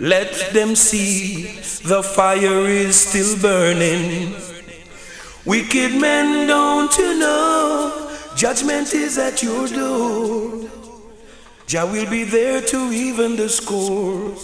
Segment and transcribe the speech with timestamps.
[0.00, 1.44] Let them see
[1.84, 4.34] the fire is still burning.
[5.44, 8.10] Wicked men, don't you know?
[8.34, 10.68] Judgment is at your door.
[11.66, 14.34] Jah will be there to even the score.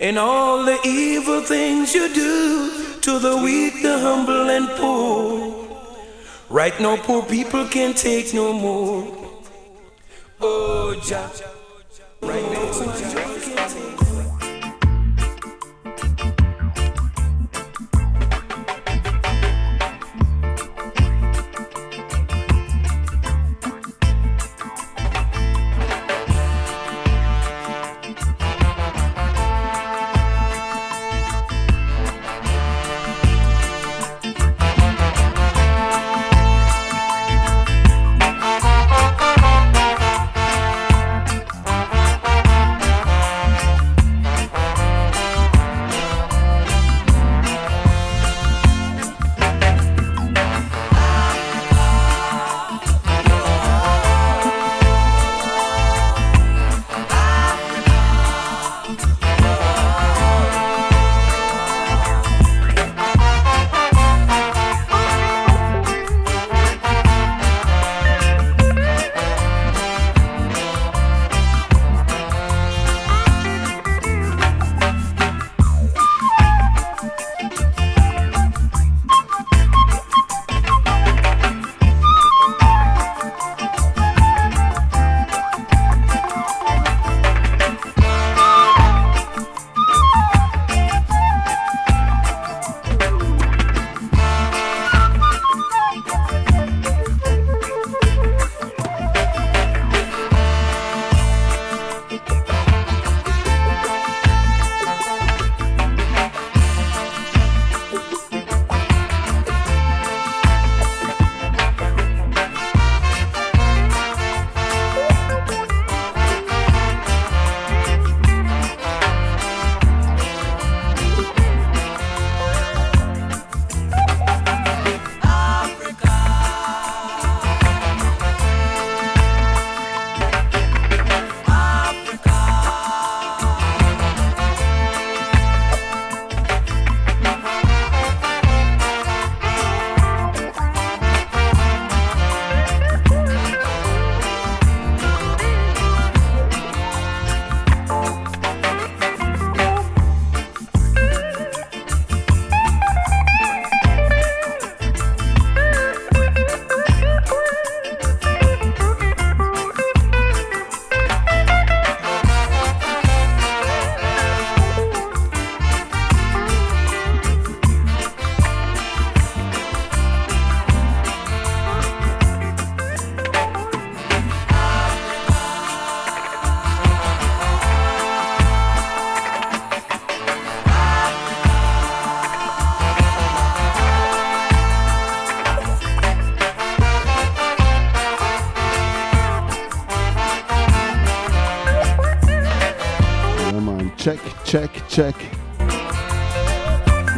[0.00, 5.78] And all the evil things you do to the weak, the humble, and poor.
[6.50, 9.16] Right now, poor people can't take no more.
[10.40, 11.30] Oh, Jah.
[12.20, 13.35] Right now, Jah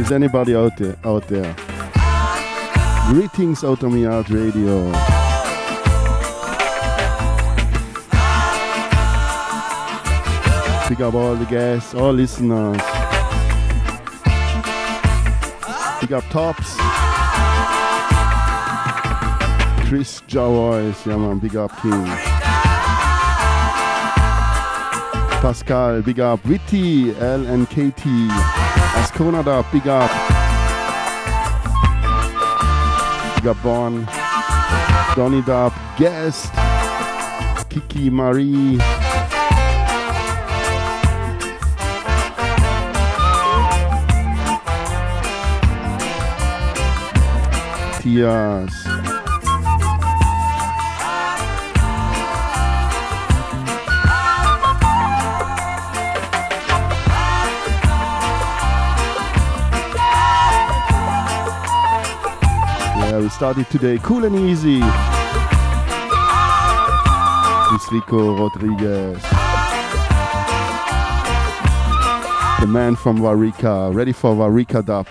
[0.09, 0.97] Is anybody out there?
[1.05, 1.55] Out there?
[3.11, 4.91] Greetings, out of me out radio.
[10.89, 12.81] Pick up all the guests, all listeners.
[16.01, 16.75] Pick up tops.
[19.91, 22.38] Chris Jawois, yeah man, big up King.
[25.41, 26.45] Pascal, big up.
[26.45, 28.03] Witty, L and KT.
[28.99, 30.11] Ascona da, big up.
[33.37, 34.05] Big up Bon.
[35.15, 36.53] Donny Dub, guest.
[37.71, 38.79] Kiki Marie.
[48.01, 48.88] Tias.
[63.39, 64.81] Started today cool and easy.
[67.71, 69.23] With Rico Rodriguez.
[72.59, 75.07] The man from Wareika, ready for Wareika Dub.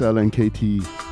[0.00, 0.48] Man, greetings
[0.80, 1.07] LNKT.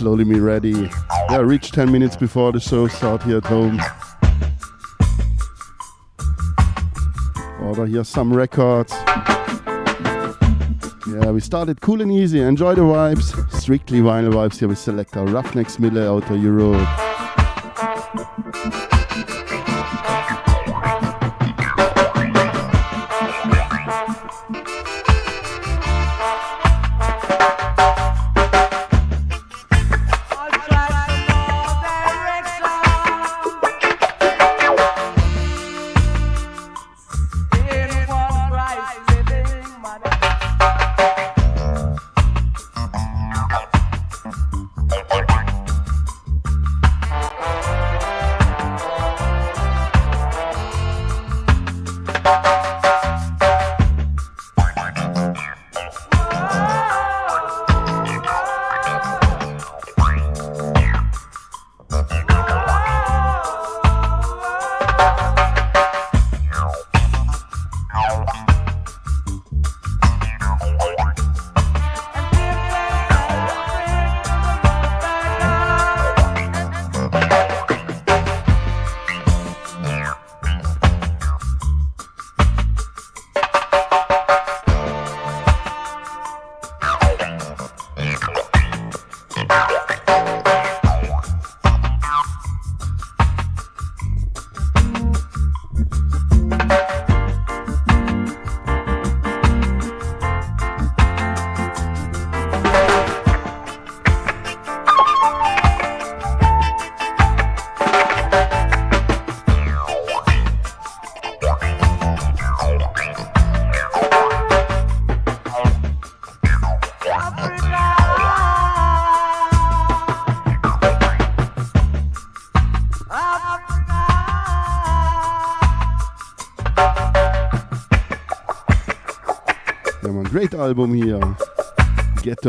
[0.00, 0.70] Slowly me ready.
[0.70, 0.90] Yeah,
[1.28, 3.78] I reached 10 minutes before the show start here at home.
[7.62, 8.94] Order here some records.
[11.06, 12.40] Yeah, we started cool and easy.
[12.40, 13.52] Enjoy the vibes.
[13.52, 17.09] Strictly vinyl vibes here with selector Ruffneck Smille out of Europe.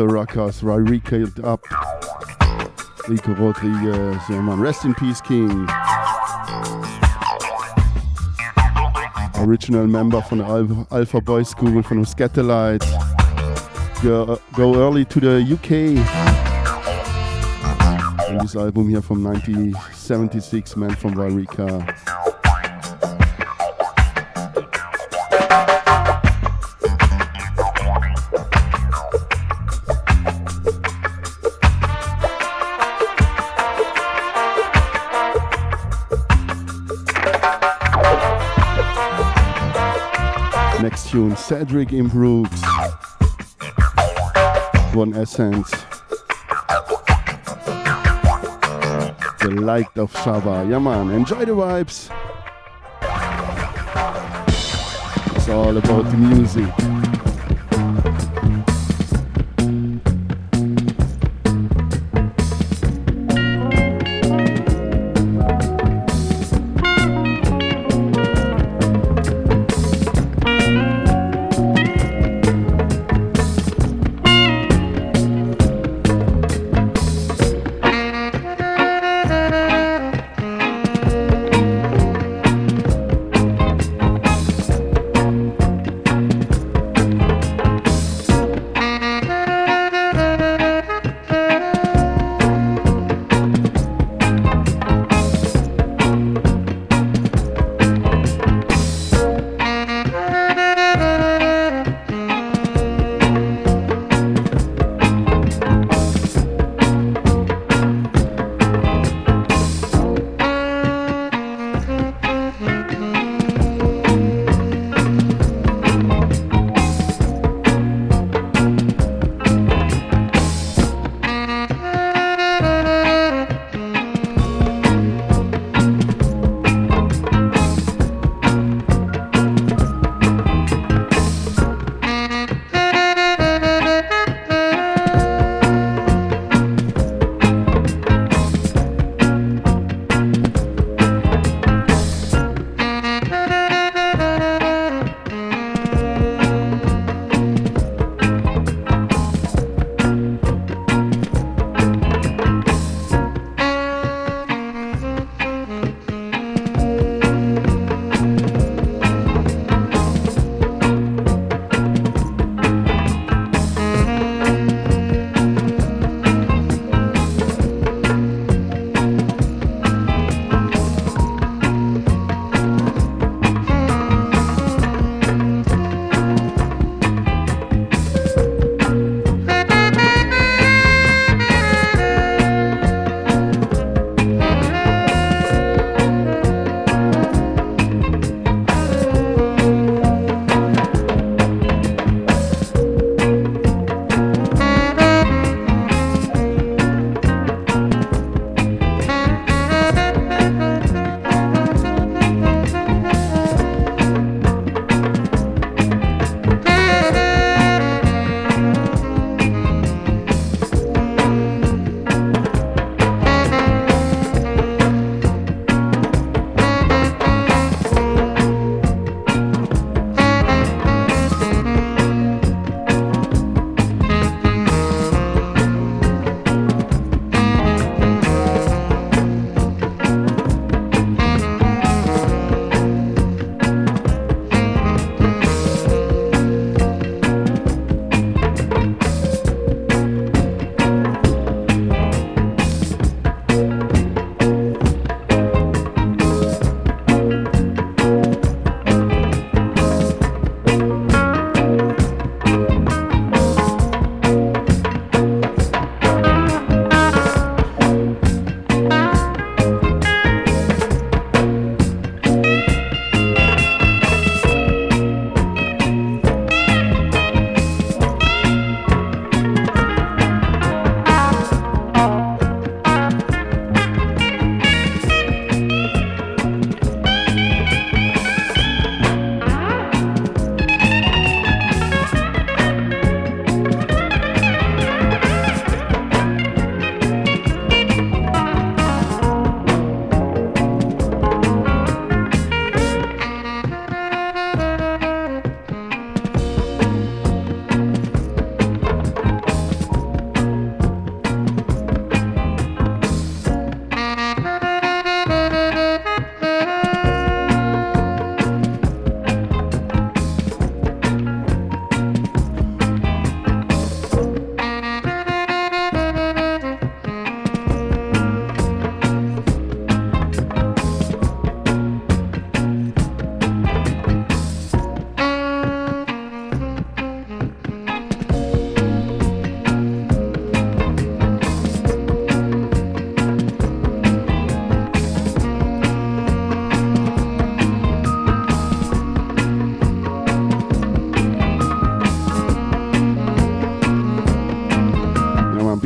[0.02, 1.60] Ghetto Rockers, Rarika Up.
[3.08, 5.68] Rico Rodriguez, man, Rest in Peace King.
[9.38, 10.48] Original Member von der
[10.90, 12.84] Alpha Boy School, von dem Scatterlight.
[14.02, 15.98] Go, go early to the UK.
[18.28, 21.86] Und dieses Album hier vom 1976, Man from Wareika.
[41.12, 42.62] Tune Cedric Im Brooks.
[44.94, 45.70] One Essence.
[49.40, 50.66] The Light of Shaba.
[50.70, 52.08] Yeah, enjoy the vibes.
[55.36, 56.91] It's all about the music.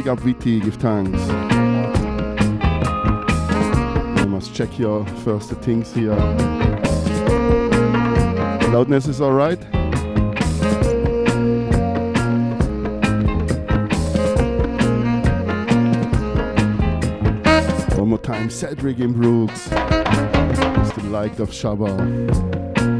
[0.06, 1.20] Big up VT, give thanks.
[4.20, 6.14] You must check your first things here.
[8.70, 9.58] Loudness is alright.
[17.98, 19.66] One more time, Cedric Im Brooks.
[19.72, 22.95] It's the light of Shabba.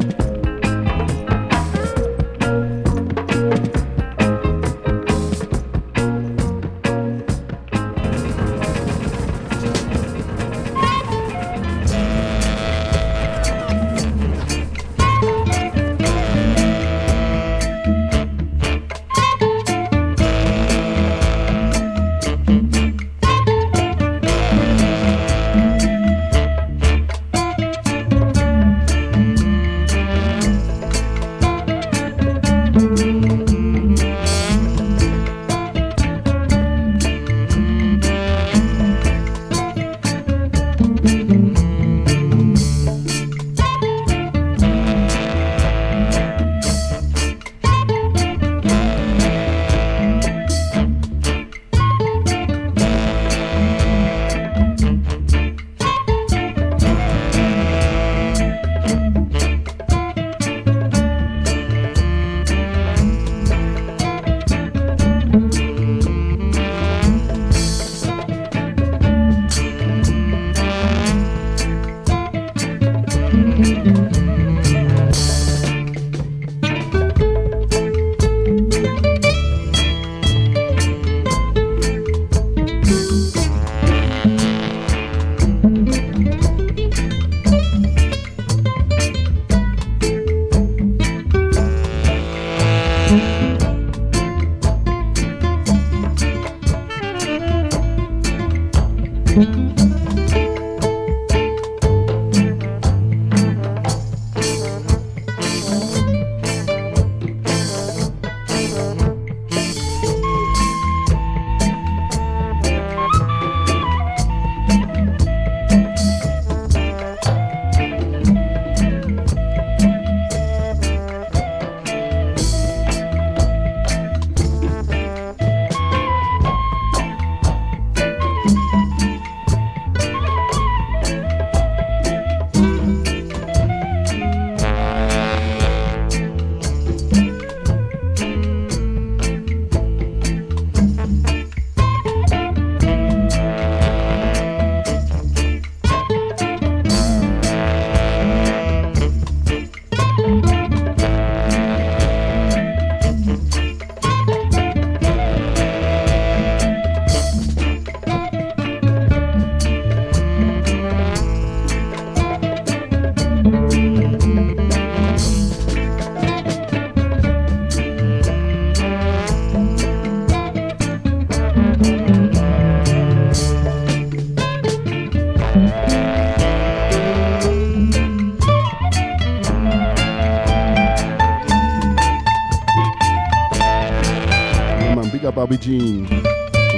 [185.47, 186.09] Bobby Jean.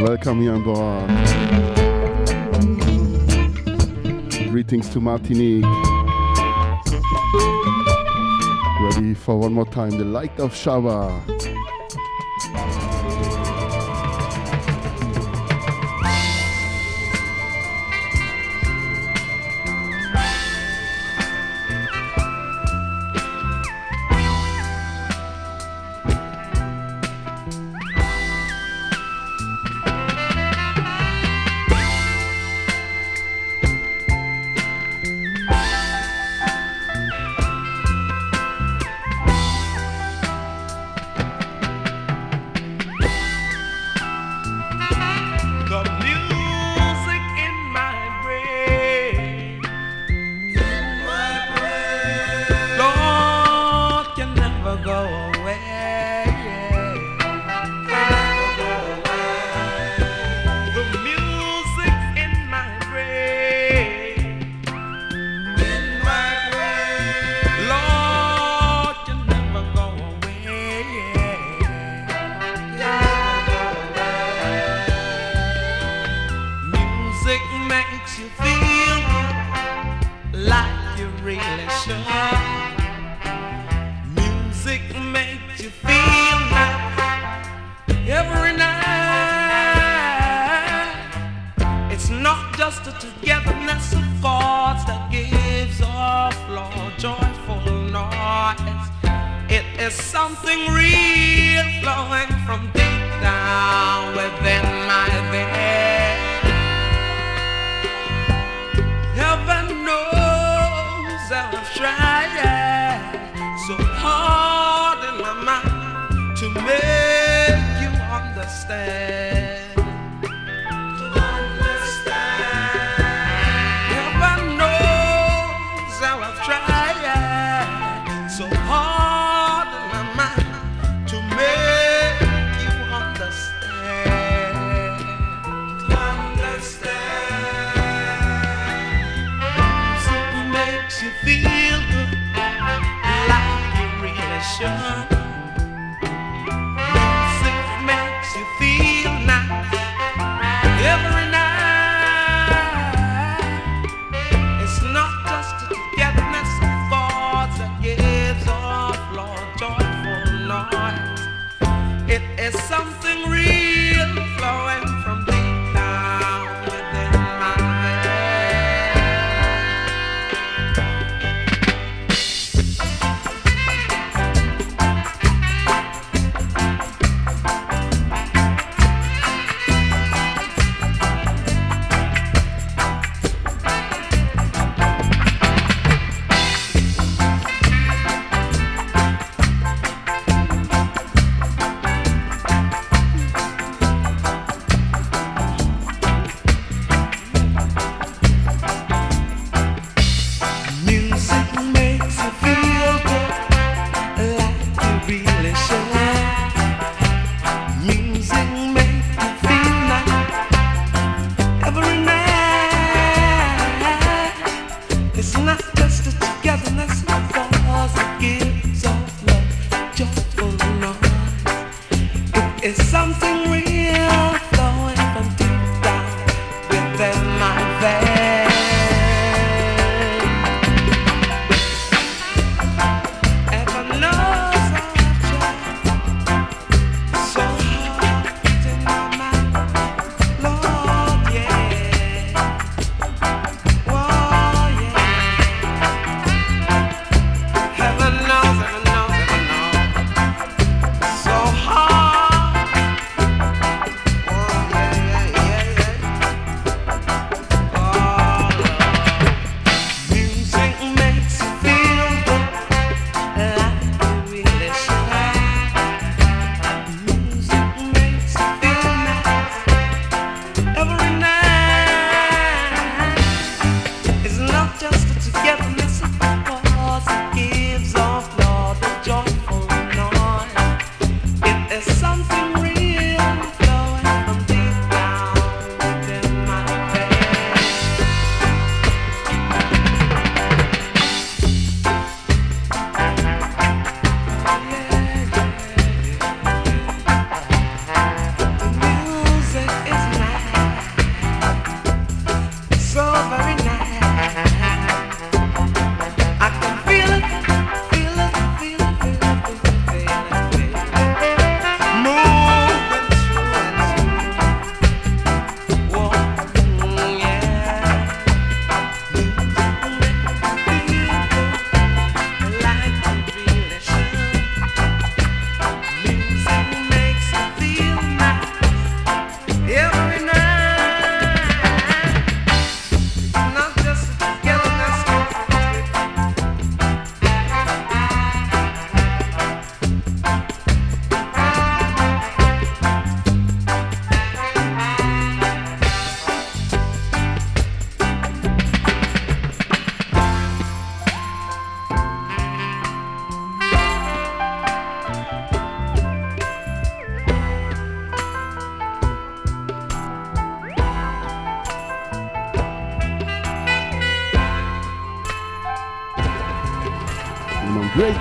[0.02, 1.08] Welcome on board.
[4.50, 5.64] Greetings to Martinique.
[8.82, 11.37] Ready for one more time the light of Shabba.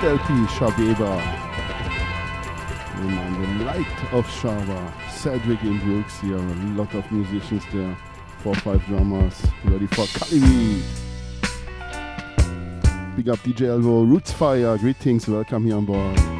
[0.08, 1.20] LP Shabeba.
[2.96, 7.94] The light of Shaba, Cedric Im Brooks here, a lot of musicians there,
[8.38, 10.82] four five drummers, ready for Cali
[13.16, 16.37] Big up DJ Elvo, Roots Fire, greetings, welcome here on board.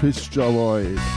[0.00, 1.09] Christian Void.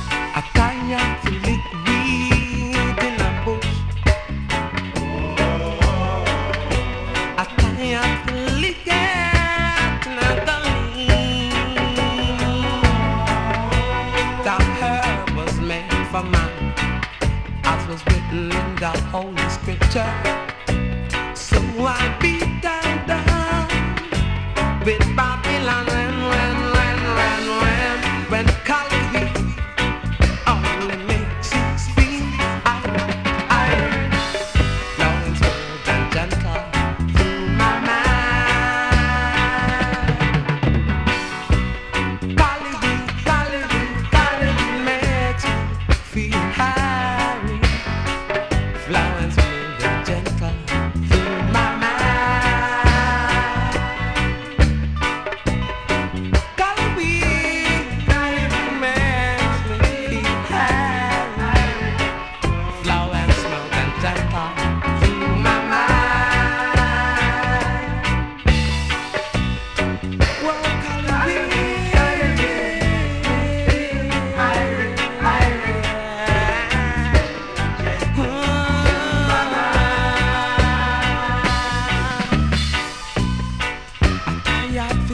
[84.73, 85.13] Chris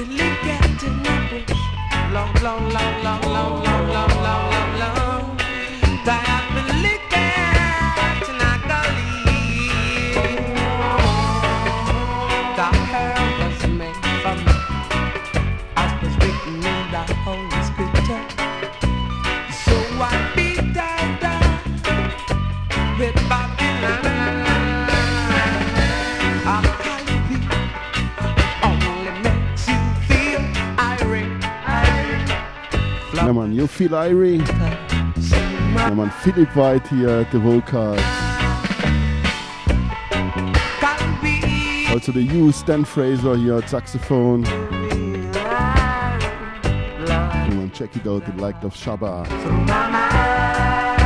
[33.60, 33.70] Jawai.
[33.70, 34.42] Phil Irie.
[35.76, 38.00] Ja, man, Philipp White hier, the Vocals.
[41.92, 44.42] Also the U, Stan Fraser hier, Saxophone.
[47.50, 49.24] Man, check it out, the light of Shabba.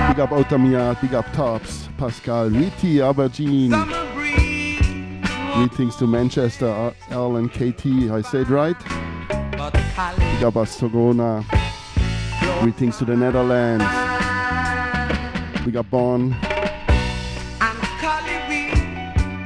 [0.10, 3.74] Big up Otamia, big up Tops, Pascal, Riti, Abergene.
[5.56, 8.78] Greetings to Manchester, L and KT, I said right?
[8.80, 11.63] Big up Astogona.
[12.64, 13.84] Greetings to the Netherlands.
[15.66, 16.34] Big up Bonn.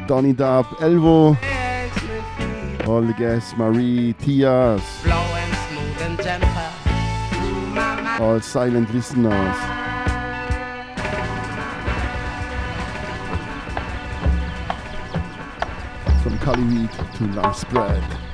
[0.06, 1.36] Donny Dub, Elvo.
[2.88, 4.84] All the guests, Marie, Tias.
[8.20, 9.58] All silent listeners.
[16.22, 18.27] From Cali to Lamb Spread.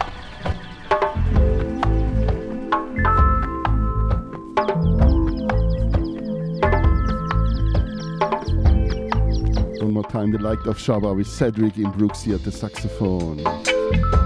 [10.34, 14.23] The light of Shabba with Cedric Im Brooksy at the saxophone.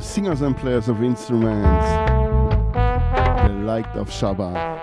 [0.00, 1.86] Singers and players of instruments,
[2.74, 4.78] the light of Saba.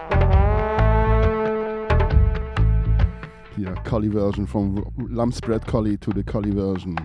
[3.56, 6.98] Here, Collie version from Lamb Spread Collie to the Collie version.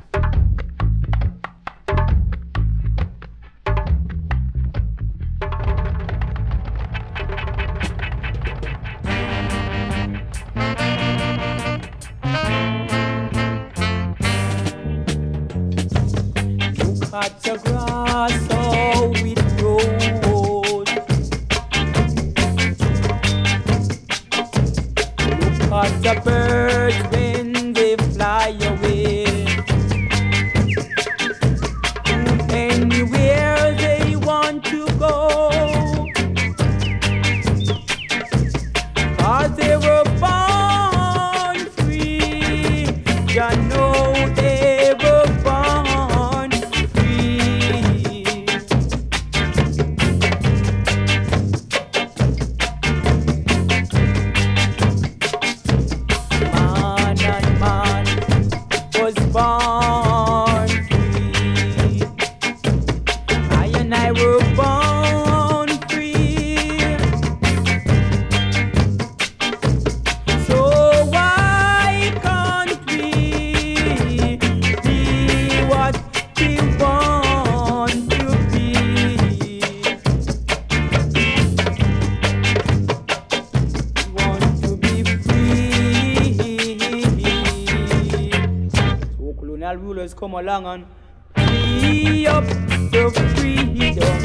[90.32, 90.86] come along and
[91.34, 92.44] free up
[92.90, 94.18] the freedom,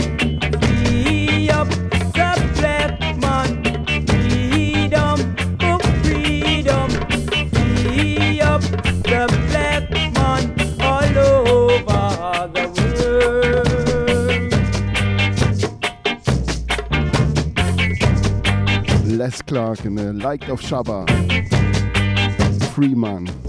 [0.62, 3.64] free up the black man,
[4.08, 5.18] freedom,
[5.62, 6.90] oh freedom,
[7.52, 10.44] free up the black man
[10.82, 12.64] all over the
[13.04, 13.68] world.
[19.18, 21.06] Les Clark, in eine Light of Shabba.
[22.74, 23.47] Freeman.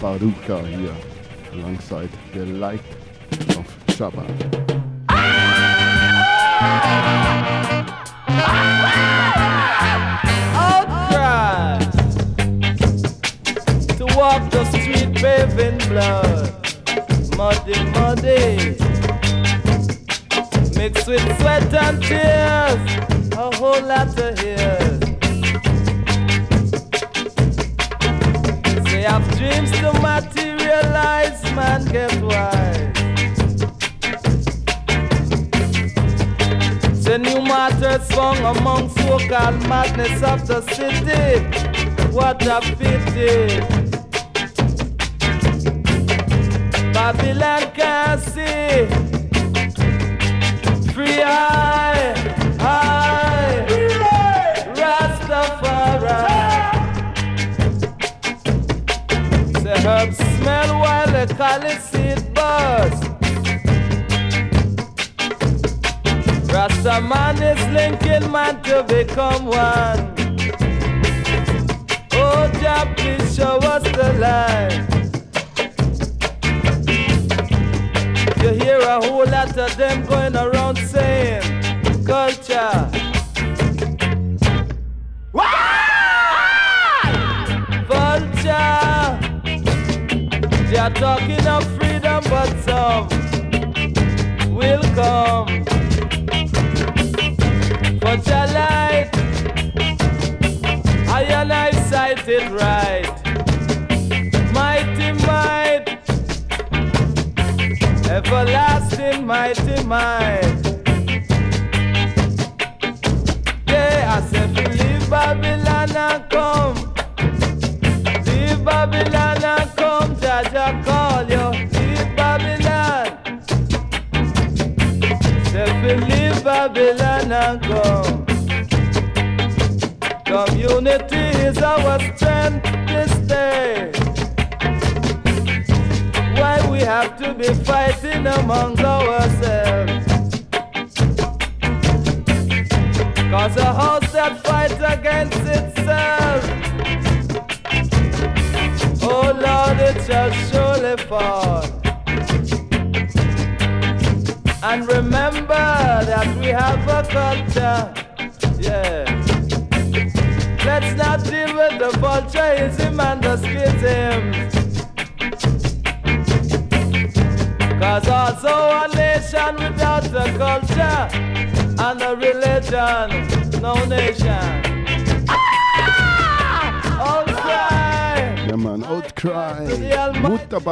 [0.00, 0.94] Baruka hier,
[1.52, 2.80] alongside der Light
[3.58, 4.37] of Shabbat.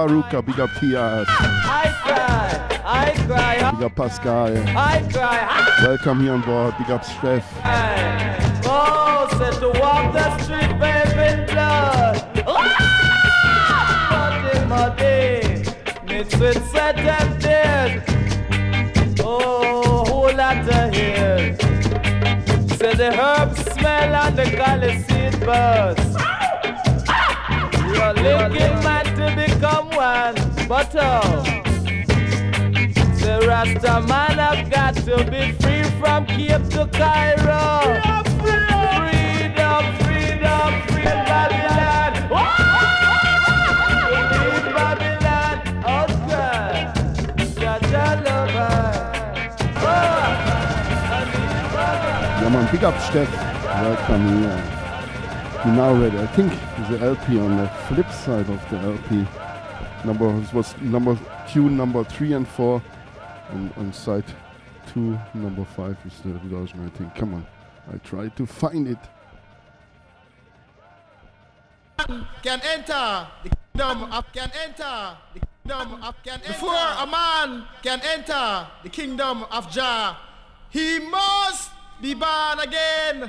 [0.07, 1.27] Baruka, big up Tias.
[1.29, 3.73] I cry, I cry.
[3.73, 4.57] Big up Pascal.
[4.57, 5.83] I cry.
[5.83, 7.53] Welcome here on board, big up Steph.
[8.65, 12.45] Oh, said to walk the street, baby, blood.
[12.47, 13.99] Ah!
[14.23, 15.75] Muddy, muddy
[16.15, 18.05] it's with set them dead.
[19.19, 21.57] Oh, whole lot of here.
[22.79, 26.06] Say the herbs smell and the golly seed burst.
[30.69, 31.45] One, but oh.
[33.21, 38.01] The Rasta man have got to be free from Cape to Cairo.
[38.39, 42.13] Freedom, freedom, freedom, Babylon.
[44.75, 45.55] Babylon
[48.25, 48.77] lover.
[52.43, 53.33] Yeah man, big up Steph.
[53.65, 54.63] Welcome here.
[55.65, 56.19] You now ready?
[56.19, 56.53] I think
[56.89, 59.46] the LP on the flip side of the LP.
[60.07, 62.81] Number this was number tune number three and four.
[63.51, 64.25] And on side
[64.93, 67.13] two, number five is the version I think.
[67.17, 67.47] Come on.
[67.93, 68.99] I tried to find it.
[72.43, 78.01] Can enter the kingdom of can enter the kingdom of can before a man can
[78.05, 80.17] enter the kingdom of Jah,
[80.71, 83.29] he must be born again.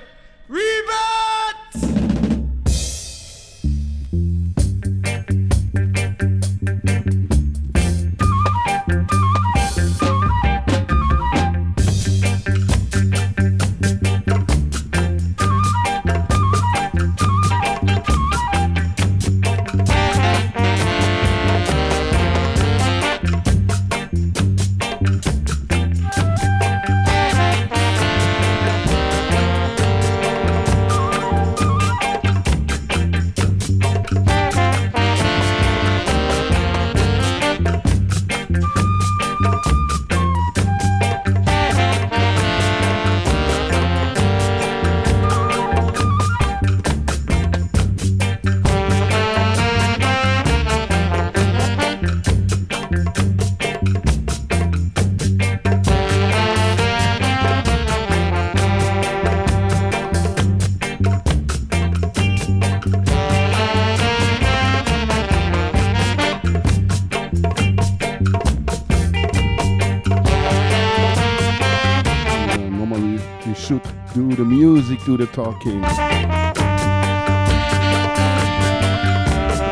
[75.18, 75.84] The talking.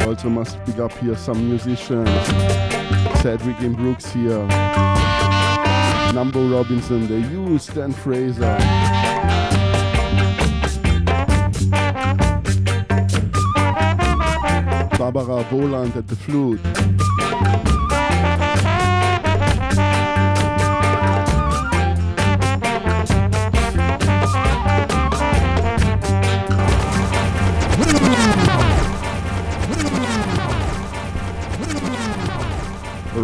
[0.08, 2.10] Also must pick up here some musicians.
[3.22, 4.48] Cedric Im Brooks here.
[6.14, 8.58] Numbo Robinson, the you, Stan Fraser.
[14.98, 17.05] Barbara Boland at the flute.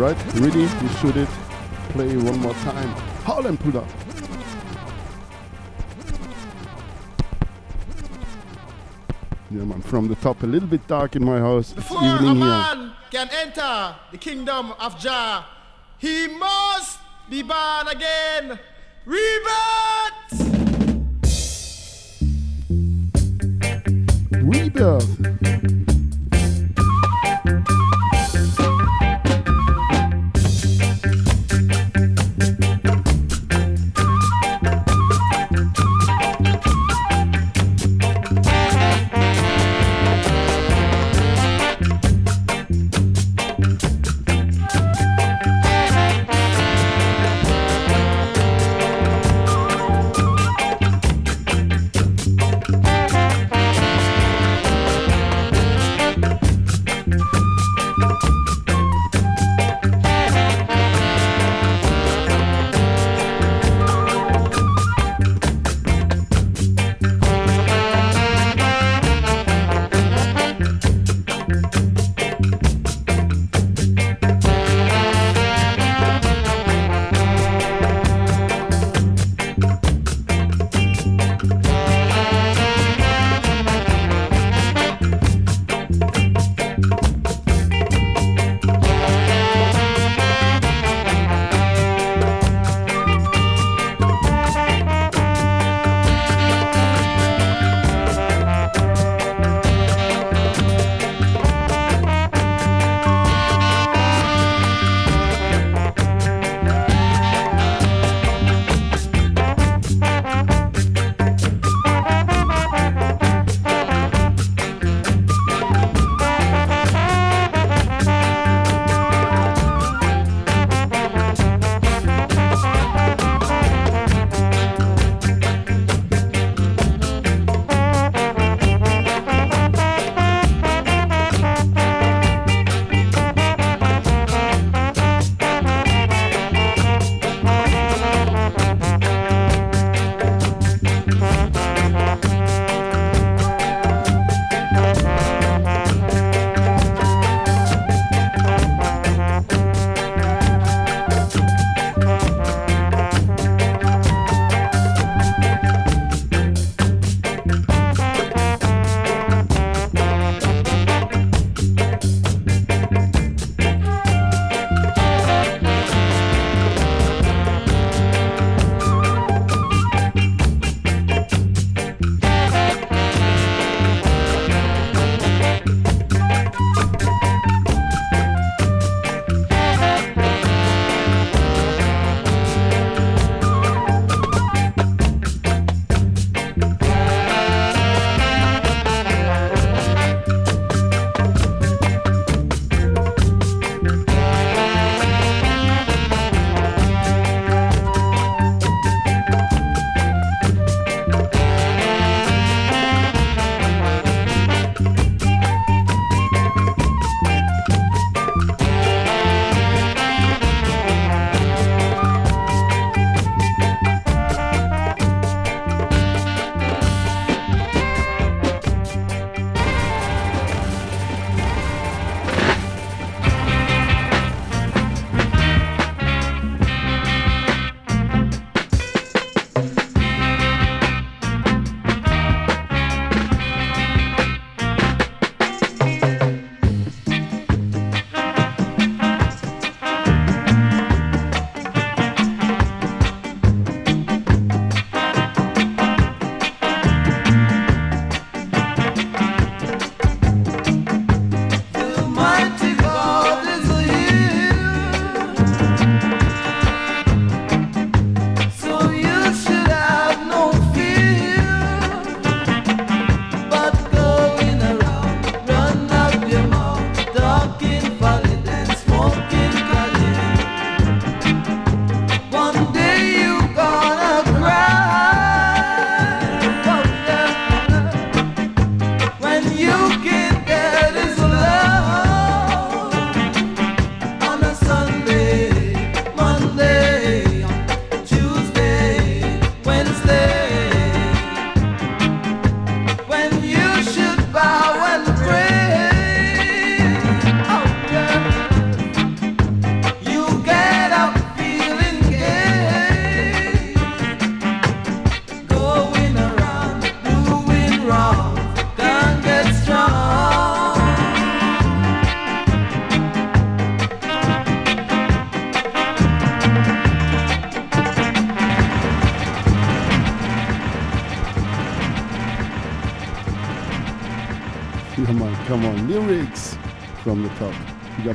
[0.02, 0.62] Alright, ready?
[0.62, 1.30] You should it.
[1.90, 2.90] Play one more time.
[3.24, 3.88] Harlem put up.
[9.52, 11.74] Yeah, man, from the top, a little bit dark in my house.
[11.74, 12.46] It's Before a evening here.
[12.46, 15.46] man can enter the kingdom of Jah,
[16.00, 16.98] he must
[17.30, 18.58] be born again.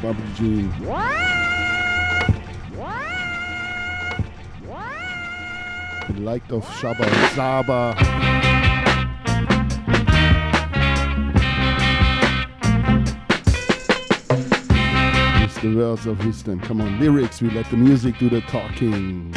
[0.09, 0.71] Abu Jean.
[6.09, 7.05] The light of Saba
[7.35, 7.97] Zaba.
[15.43, 16.61] It's the words of wisdom.
[16.61, 17.43] Come on, lyrics.
[17.43, 19.36] We let the music do the talking.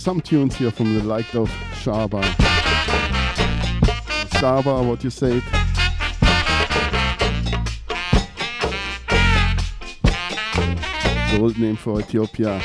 [0.00, 2.22] Some tunes here from the Light of Saba.
[4.40, 5.42] Saba, what you say?
[11.28, 12.62] The old name for Ethiopia.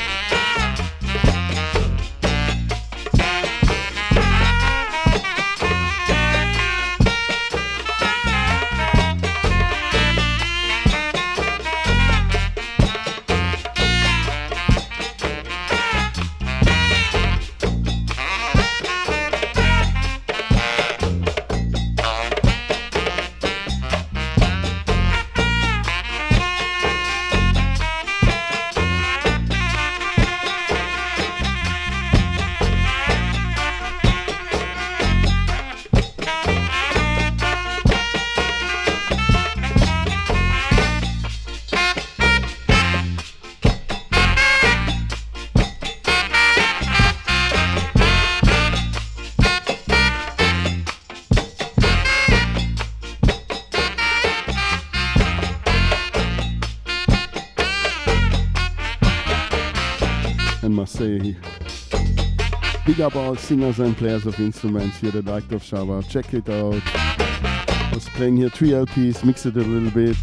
[62.96, 66.02] Big up all singers and players of instruments here, the Light of Saba.
[66.08, 66.80] Check it out.
[66.86, 70.16] I was playing here three LPs, mix it a little bit.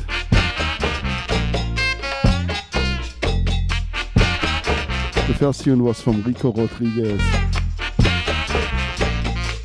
[5.27, 7.21] The first tune was from Rico Rodriguez,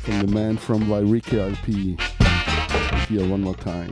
[0.03, 1.97] from the man from Wareika LP.
[3.07, 3.91] Here one more time.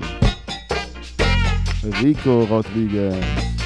[2.04, 3.57] Rico Rodriguez.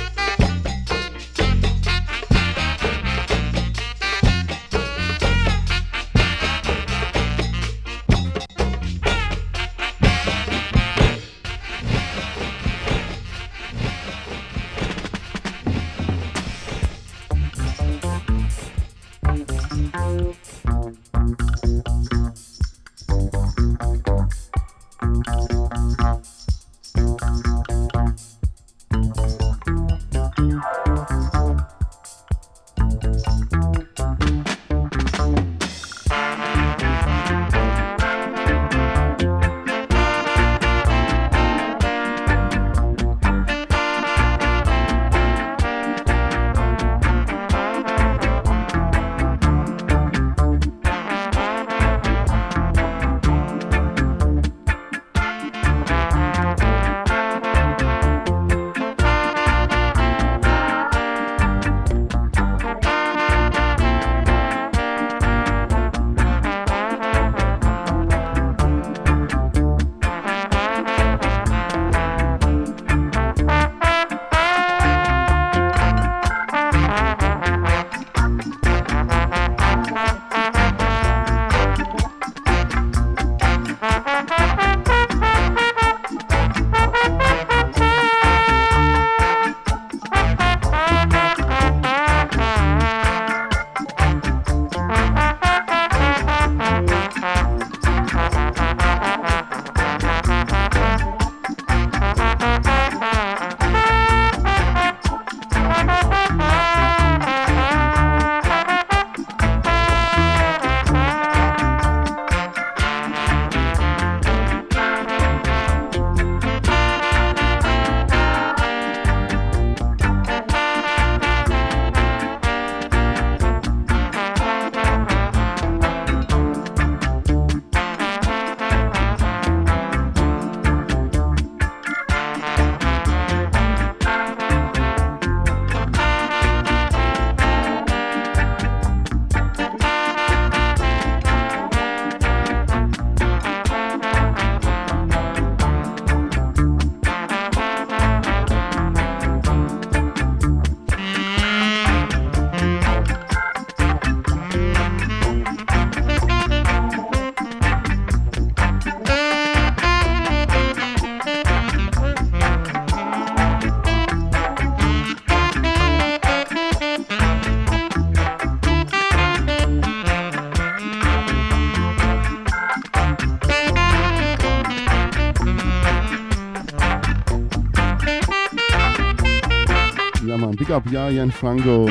[180.72, 181.90] Up Yaya and.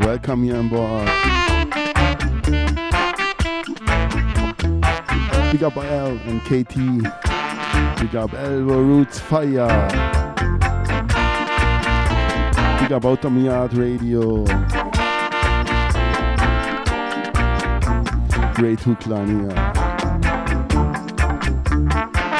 [0.00, 1.06] Welcome here on board.
[5.52, 6.74] Big up L and KT.
[8.00, 9.68] Big up Elbow Roots Fire.
[12.80, 14.44] Big up Outta Mi Yard Radio.
[18.54, 19.72] Great hook line here.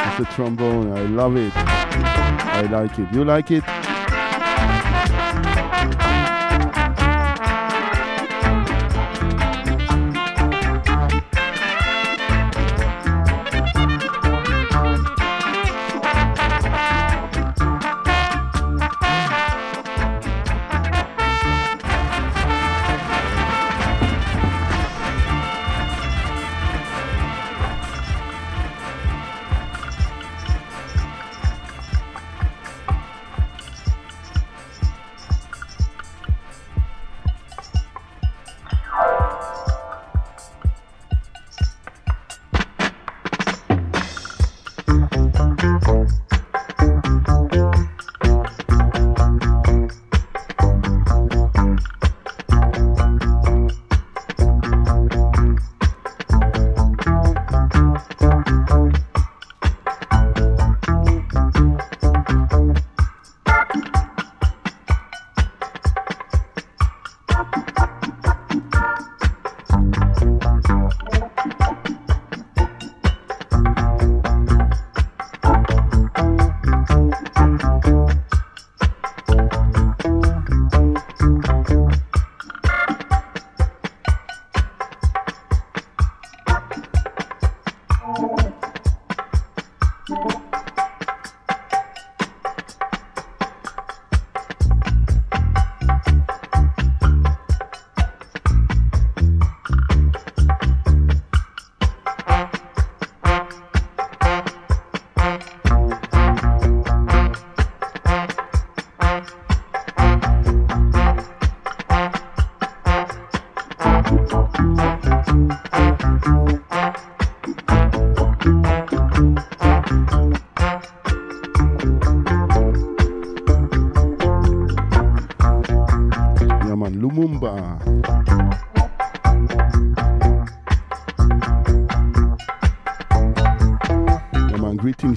[0.08, 0.92] It's a trombone.
[0.92, 1.52] I love it.
[1.54, 3.14] I like it.
[3.14, 3.87] You like it?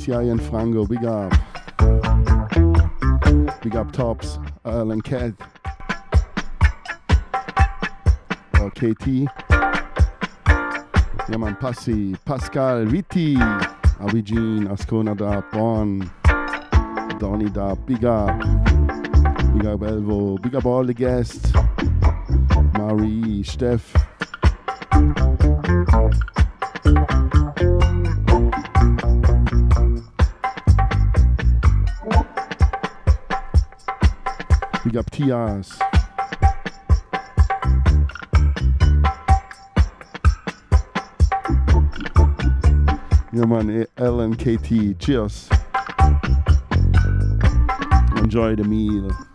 [0.08, 1.32] Ja, Ian Frango, big up.
[3.62, 5.34] Big up Tops, Alan Cat,
[8.60, 9.28] oh, KT.
[11.30, 13.38] Ja, man, Passi, Pascal, Vitti,
[14.00, 16.10] Abigin, Ascona da, Bon,
[17.20, 18.40] Donny da, big up.
[19.54, 21.52] Big up Elvo, big up all the guests.
[22.74, 24.01] Marie, Steph.
[35.22, 35.80] kiosks.
[43.34, 45.00] Yeah, man, eh, LMKT.
[45.00, 45.50] Cheers.
[48.18, 49.31] Enjoy the meal.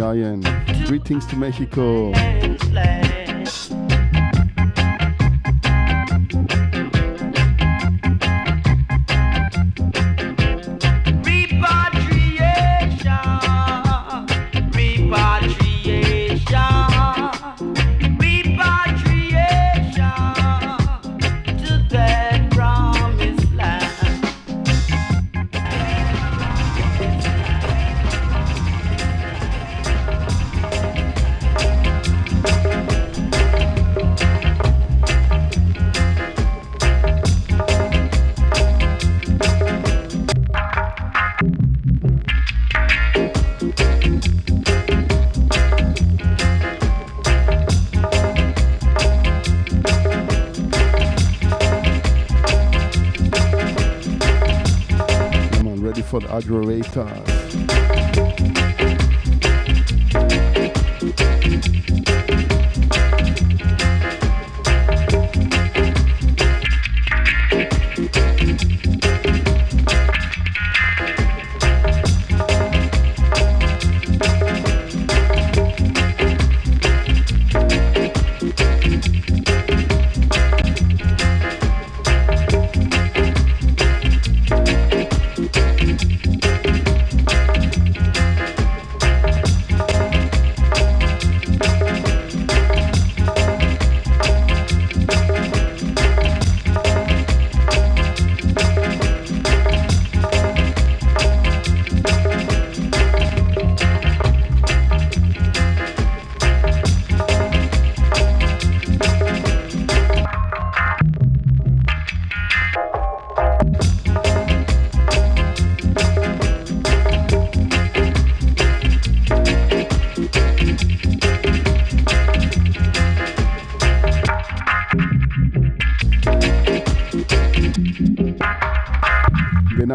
[0.00, 0.42] Ayayan.
[0.86, 2.12] Greetings to Mexico.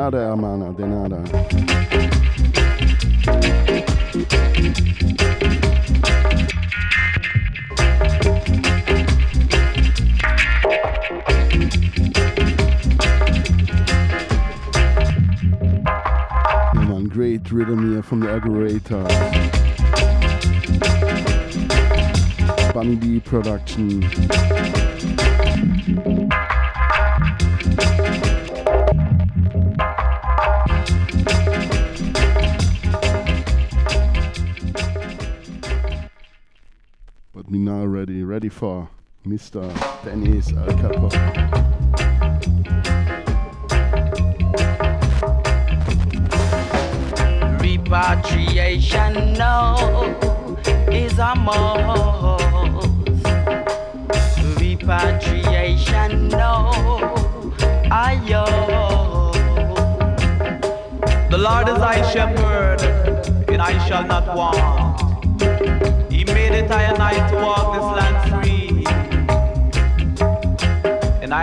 [0.03, 1.17] nada, hermano, de nada.
[16.73, 19.07] Man, great rhythm here from the Aggrovator.
[22.73, 24.42] Bunny Lee production.
[38.63, 38.87] For
[39.27, 39.61] Mr.
[40.05, 41.19] Dennis uh, Alcapone.
[47.59, 49.75] repatriation now
[50.89, 52.87] is a must.
[54.57, 56.71] Repatriation now,
[57.91, 58.45] ayo.
[61.29, 62.81] The Lord is thy shepherd,
[63.49, 65.03] and I shall not want.
[66.13, 68.42] He made it I and I to walk this land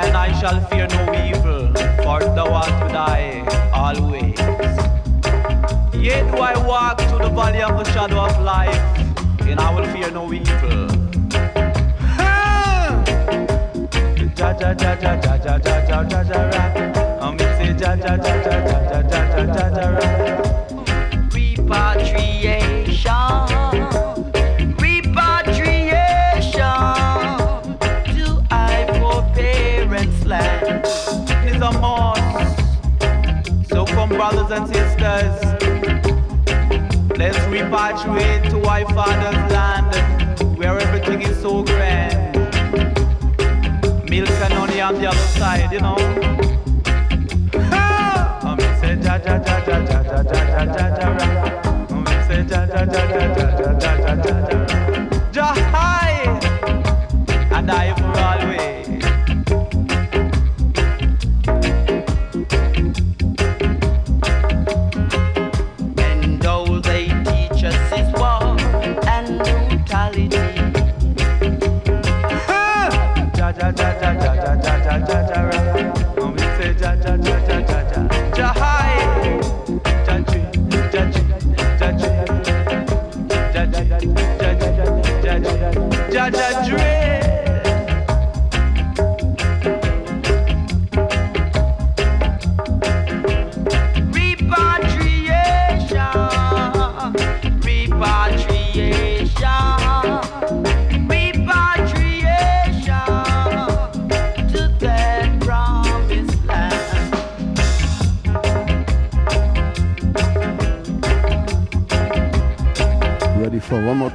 [0.03, 1.67] And I shall fear no evil,
[2.03, 3.45] for thou art with I
[3.75, 4.39] always.
[5.95, 8.81] Yet do I walk through the valley of the shadow of life,
[9.41, 10.89] and I will fear no evil.
[14.41, 16.65] Ja ja ja ja ja ja ja ja ja ja.
[17.21, 20.30] Um, say ja ja ja ja ja ja ja ja ja ja.
[34.21, 35.35] Brothers and sisters.
[37.17, 42.37] Let's repatriate to our father's land where everything is so grand.
[44.11, 45.97] Milk and honey on the other side, you know.
[48.45, 51.47] Um, say ja ja ja ja ja ja ja ja ja ja.
[51.89, 53.50] Um, say ja ja ja ja ja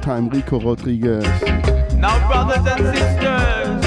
[0.06, 1.24] time, Rico Rodriguez.
[1.94, 3.82] Now, brothers and sisters,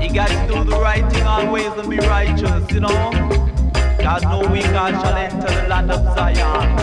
[0.00, 3.10] you got to do the right thing always and be righteous, you know.
[4.00, 6.76] God, no weak shall enter the land of Zion.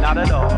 [0.00, 0.48] Not at all.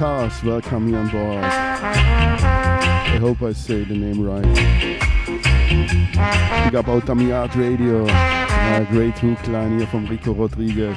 [0.00, 1.44] Up Ricars, welcome here on board.
[1.44, 4.42] I hope I say the name right.
[6.64, 10.96] Big up Outta Mi Yard Radio, my great hook line here from Rico Rodriguez.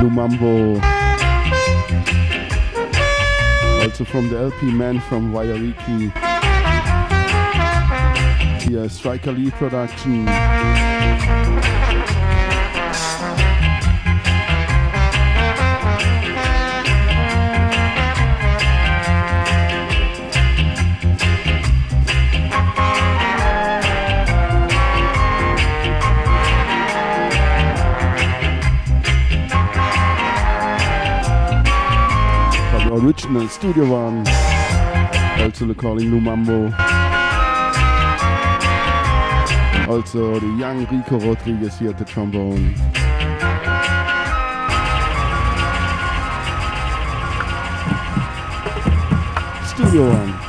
[0.00, 0.82] Lumumba.
[3.84, 6.12] Also from the LP Man from Wareika.
[8.62, 10.26] Here, Striker Lee production.
[33.64, 34.18] Studio one.
[35.38, 36.70] Also calling Lumambo.
[39.88, 42.74] Also the young Rico Rodriguez here at the trombone.
[49.66, 50.43] Studio one.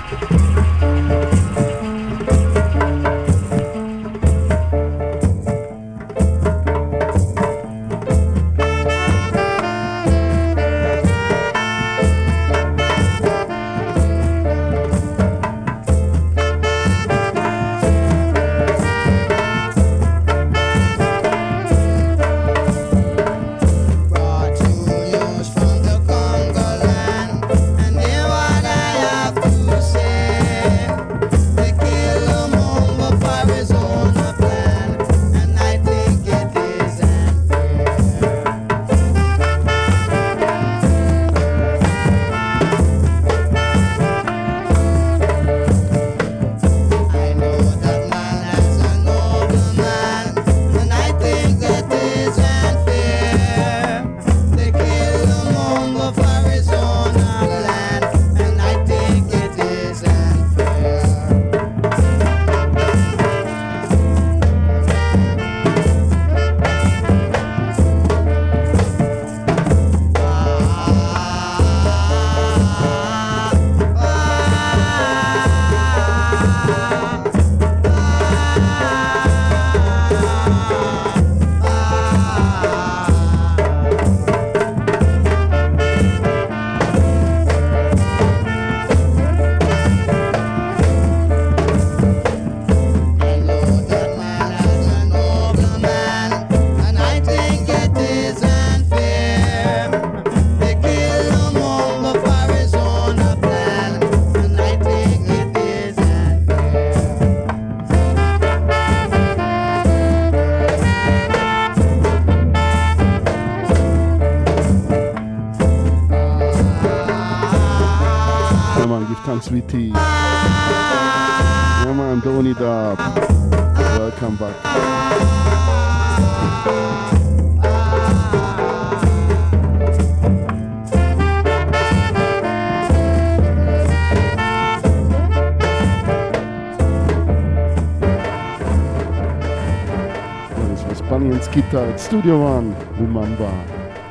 [142.06, 143.50] Studio One, Lumumba.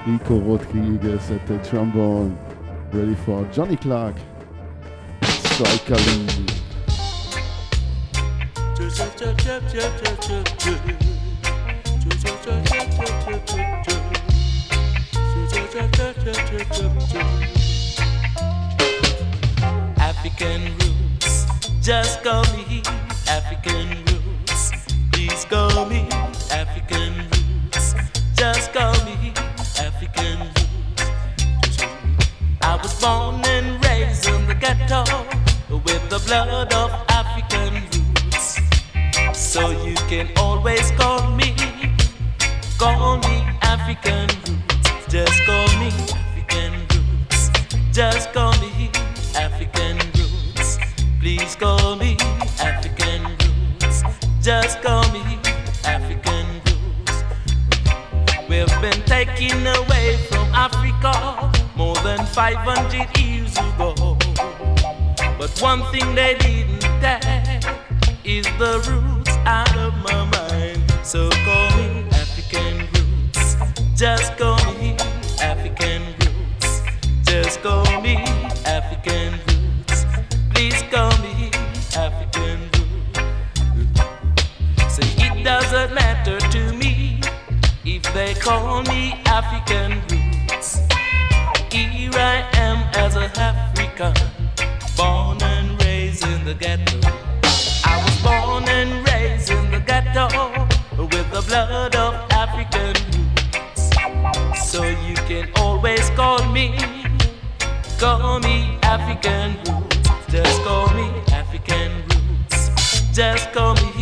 [0.04, 2.36] Rico Rodriguez at the trombone,
[2.92, 4.16] ready for Johnnie Clarke.
[5.60, 6.46] Lee.
[19.98, 21.46] African roots,
[21.80, 22.82] just call me
[23.28, 24.72] African roots.
[25.12, 26.08] Please call me
[26.50, 27.23] African
[28.44, 29.32] just call me
[29.88, 31.78] African roots.
[32.60, 35.02] I was born and raised in the ghetto
[35.86, 38.60] with the blood of African roots.
[39.32, 41.54] So you can always call me,
[42.78, 45.90] call me African roots, just call me
[46.20, 47.40] African roots,
[47.92, 48.90] just call me
[49.46, 50.78] African roots.
[51.18, 52.18] Please call me
[52.60, 54.02] African roots,
[54.42, 55.33] just call me
[58.54, 64.16] We've been taken away from Africa more than 500 years ago.
[65.36, 67.64] But one thing they didn't take
[68.24, 70.80] is the roots out of my mind.
[71.02, 73.56] So call me African roots.
[73.96, 74.94] Just call me
[75.42, 76.82] African roots.
[77.24, 78.14] Just call me
[78.66, 80.04] African roots.
[80.54, 81.50] Please call me
[81.96, 83.20] African roots.
[84.94, 86.93] Say it doesn't matter to me
[88.14, 90.78] they call me African roots.
[91.72, 94.14] Here I am as an African,
[94.96, 97.00] born and raised in the ghetto.
[97.84, 100.28] I was born and raised in the ghetto
[100.96, 104.70] with the blood of African roots.
[104.70, 106.78] So you can always call me,
[107.98, 110.08] call me African roots.
[110.28, 112.70] Just call me African roots.
[113.12, 113.93] Just call me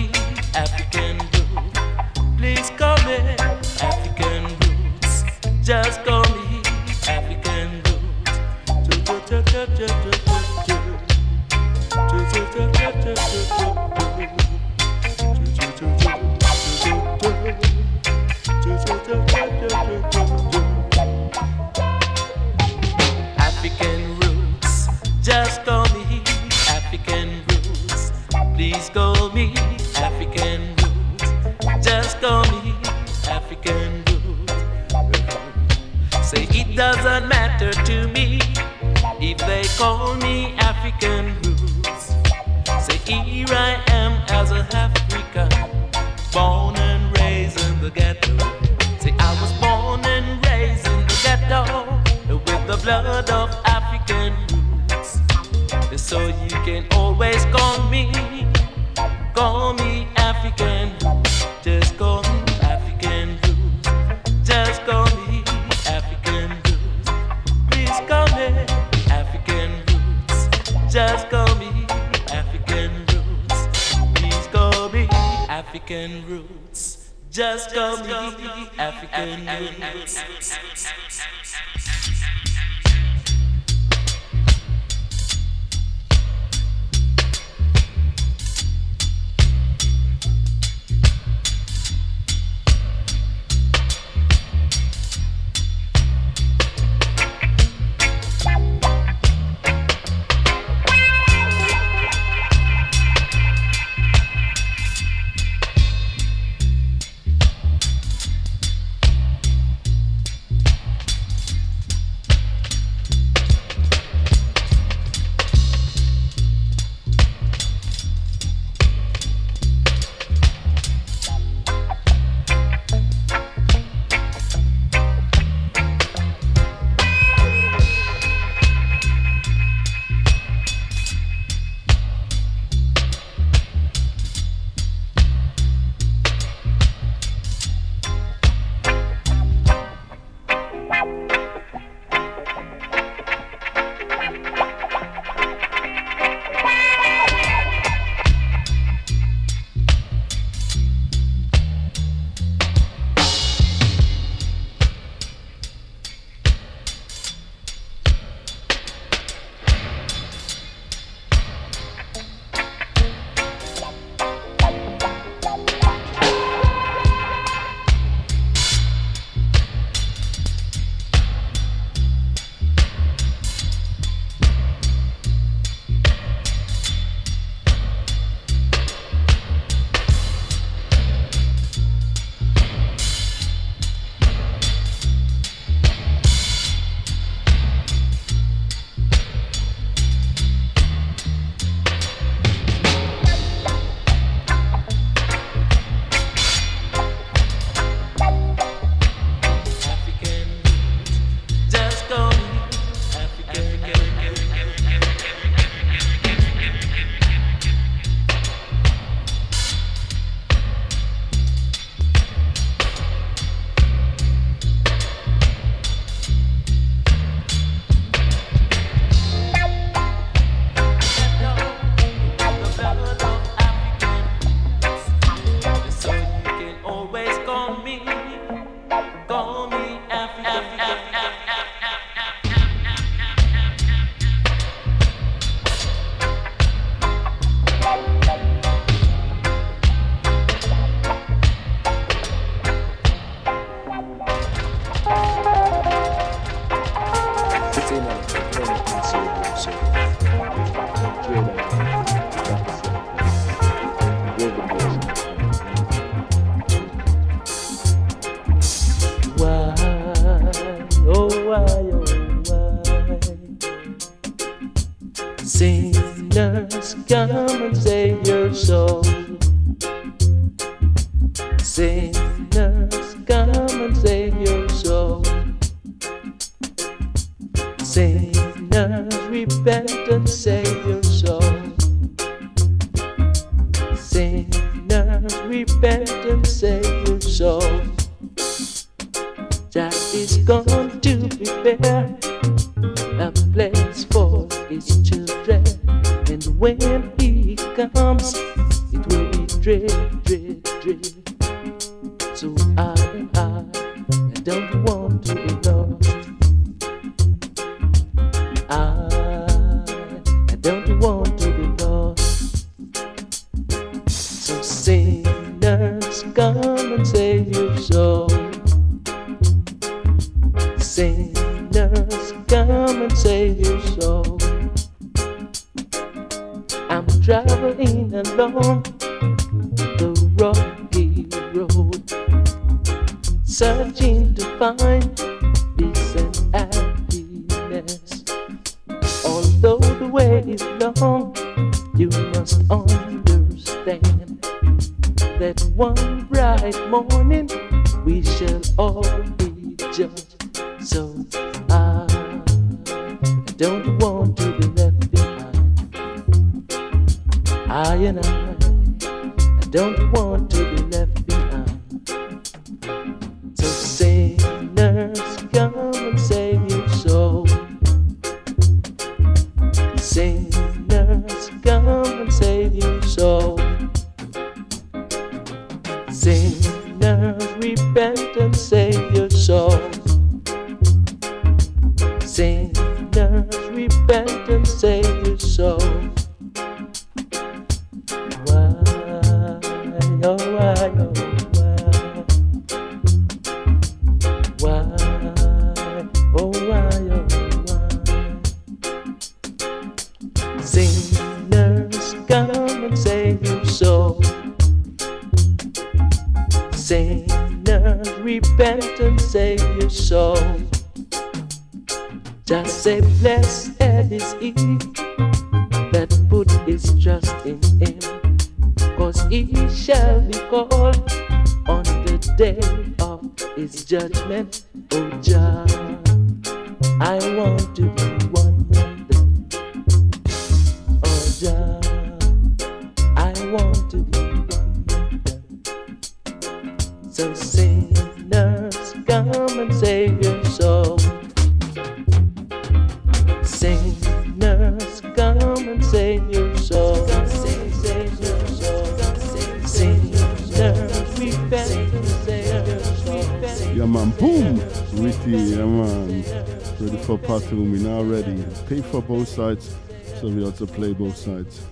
[459.32, 459.74] sides,
[460.20, 461.64] so we also play both sides.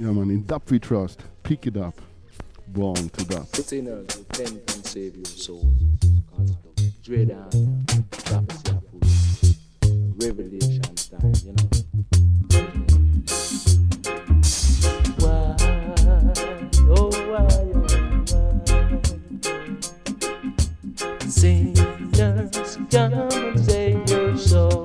[0.00, 1.22] Yeah, man, in dub we trust.
[1.42, 2.00] Pick it up.
[2.68, 3.46] Born to dub.
[3.56, 5.26] Repent and save your.
[7.02, 7.30] Dread
[10.20, 10.67] revelation.
[22.90, 24.84] come and say your soul.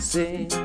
[0.00, 0.61] Sing.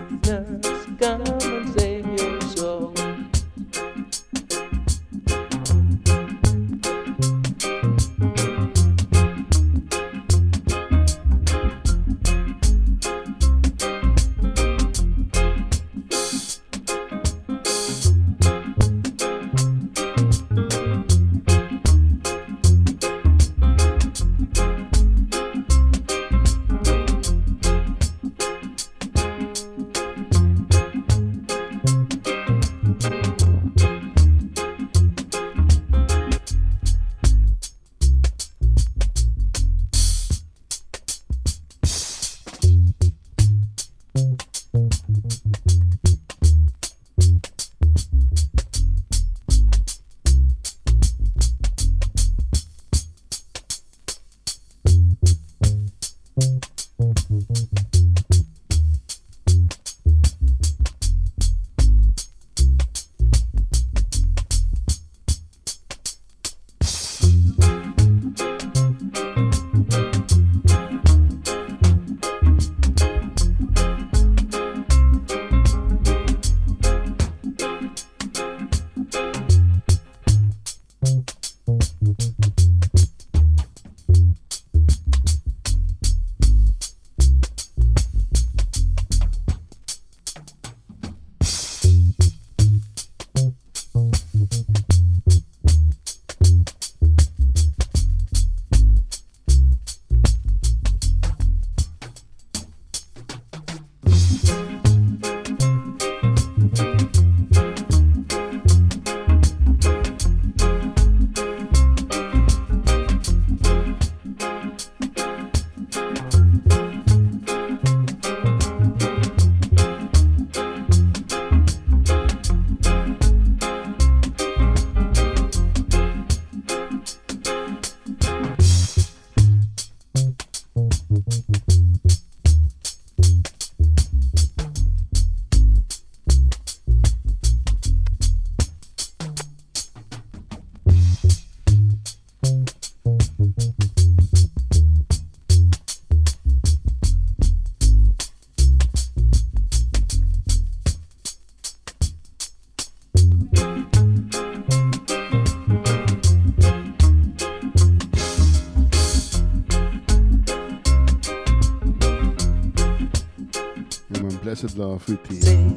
[164.78, 165.76] love with tea.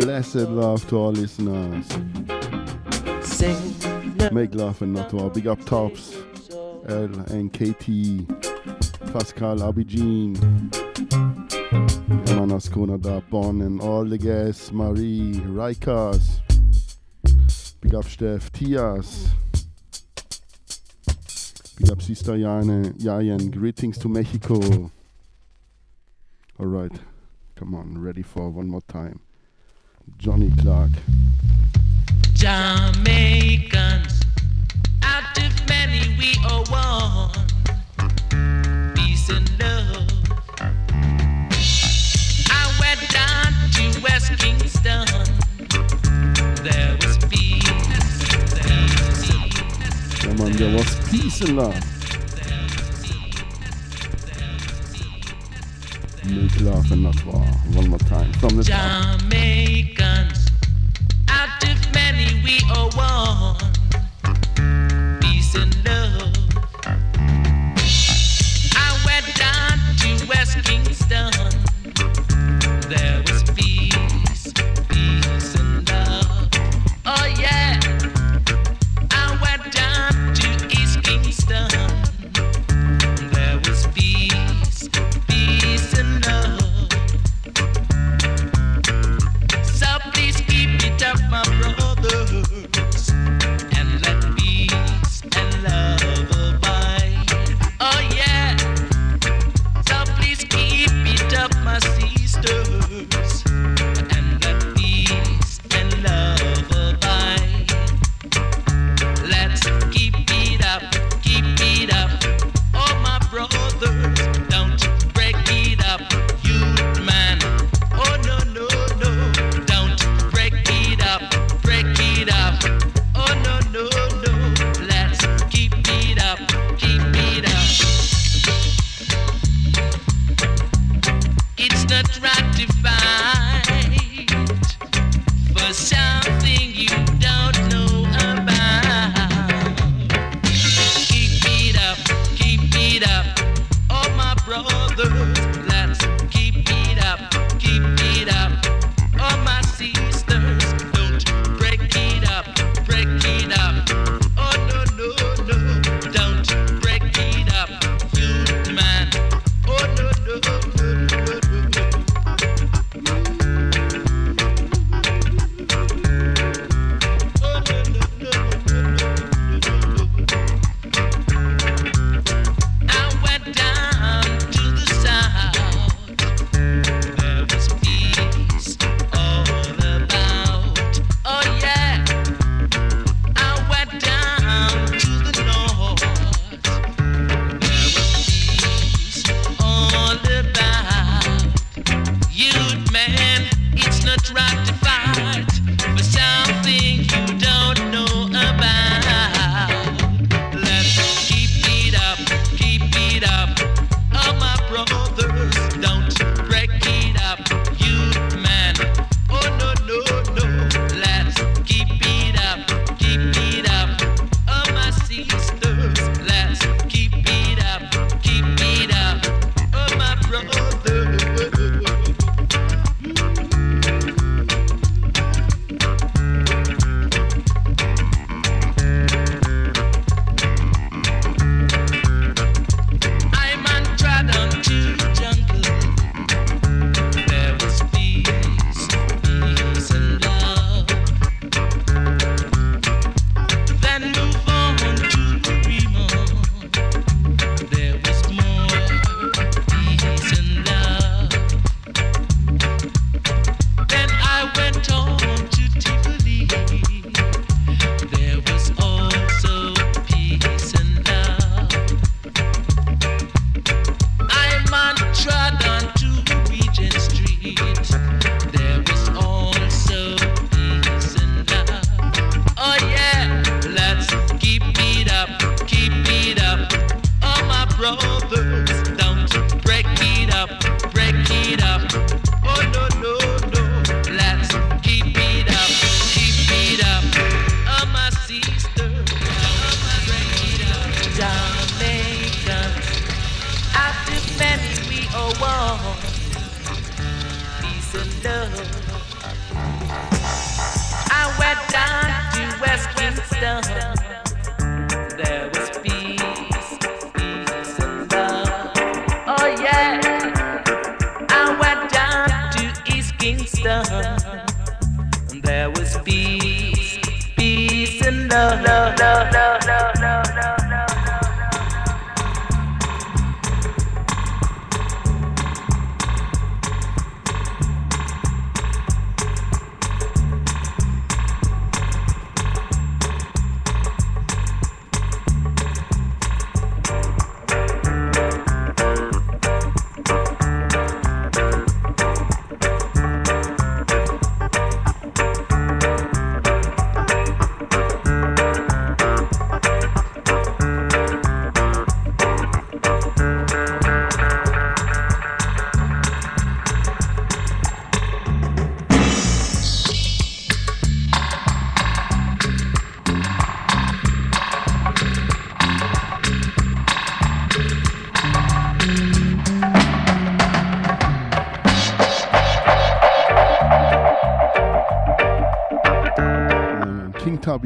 [0.00, 1.88] Blessed love to our listeners.
[4.32, 5.30] Make love and not war.
[5.30, 6.16] Big up tops.
[6.88, 8.26] L and KT.
[9.12, 10.36] Pascal Abijin.
[12.36, 14.72] Manas Konada Bon and all the guests.
[14.72, 16.40] Marie, Rikers,
[17.80, 19.28] Big up Steph, Tias.
[21.78, 23.50] Big up Sister Jane, Jajan.
[23.52, 24.90] Greetings to Mexico.
[26.58, 26.92] All right,
[27.54, 29.20] come on, ready for one more time.
[30.16, 30.92] Johnnie Clarke.
[32.32, 34.22] Jamaicans,
[35.02, 37.46] out of many we are one.
[38.94, 40.08] Peace and love.
[42.48, 45.06] I went down to West Kingston.
[46.64, 47.68] There was peace.
[48.54, 48.88] There
[49.20, 50.22] peace.
[50.22, 51.95] Come on, there was peace and love.
[56.28, 57.40] Luke and not war.
[57.74, 58.32] One more time.
[58.34, 60.50] From the Jamaicans,
[61.26, 61.30] top.
[61.30, 63.56] out of many we are one.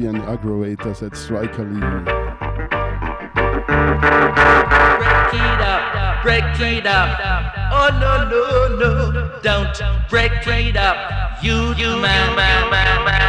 [0.01, 1.79] Bobby and the Aggrovators at Striker Lee.
[1.79, 1.99] Break
[5.33, 7.19] it up, break it up.
[7.71, 11.43] Oh no, no, no, don't break it up.
[11.43, 13.21] You, you, man, man, man, man.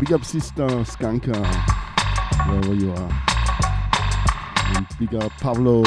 [0.00, 1.36] Big up Sister Skanka,
[2.48, 3.12] wherever you are.
[4.74, 5.82] And big up Pablo.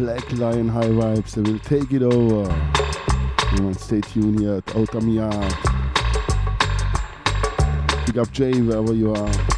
[0.00, 2.50] Black Lion High Vibes, they will take it over.
[3.52, 5.54] Everyone stay tuned here at Outta Mi Yard.
[8.06, 9.49] Big up Jay wherever you are.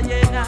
[0.00, 0.46] yena.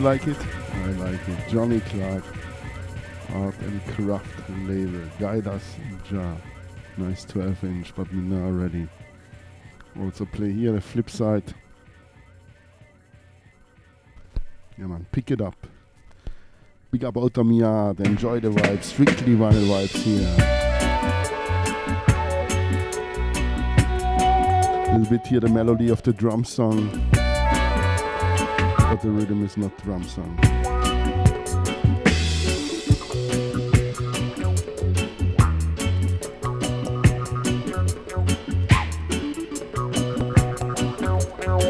[0.00, 0.36] Like it?
[0.72, 1.48] I like it.
[1.50, 2.24] Johnnie Clarke,
[3.34, 5.02] Art and Craft label.
[5.18, 5.76] Guide us,
[6.10, 6.36] Ja.
[6.96, 8.88] Nice 12 inch, but we now ready.
[10.00, 11.54] Also play here the flip side.
[14.78, 15.66] Yeah man, pick it up.
[16.90, 17.16] Big up
[17.52, 20.34] yard, enjoy the vibes, strictly vinyl vibes here.
[24.88, 27.19] A little bit here the melody of the drum song
[28.90, 30.36] but the rhythm is not drum song.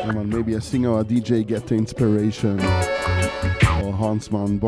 [0.02, 2.58] Come on, maybe a singer or a DJ get the inspiration.
[2.58, 4.58] Or Hansman,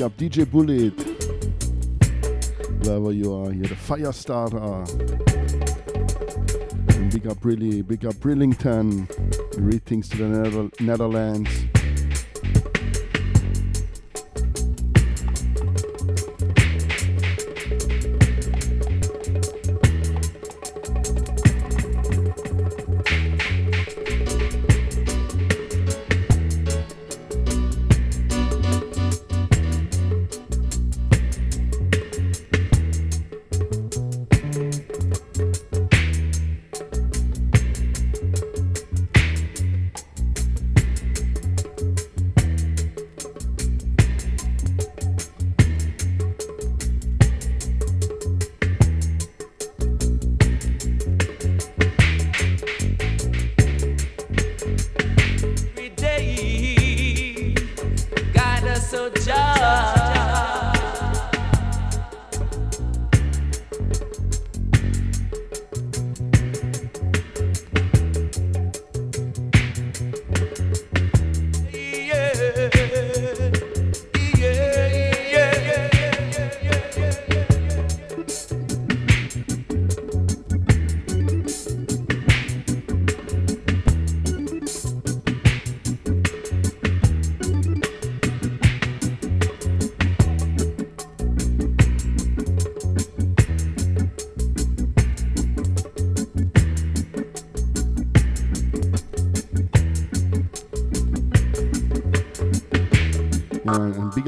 [0.00, 0.30] Bongo Man.
[0.30, 0.94] DJ Bullet.
[2.86, 4.84] Wherever you are here, the fire starter.
[7.10, 9.06] Big up really, big up Brillington.
[9.56, 11.69] Greetings to the Netherlands.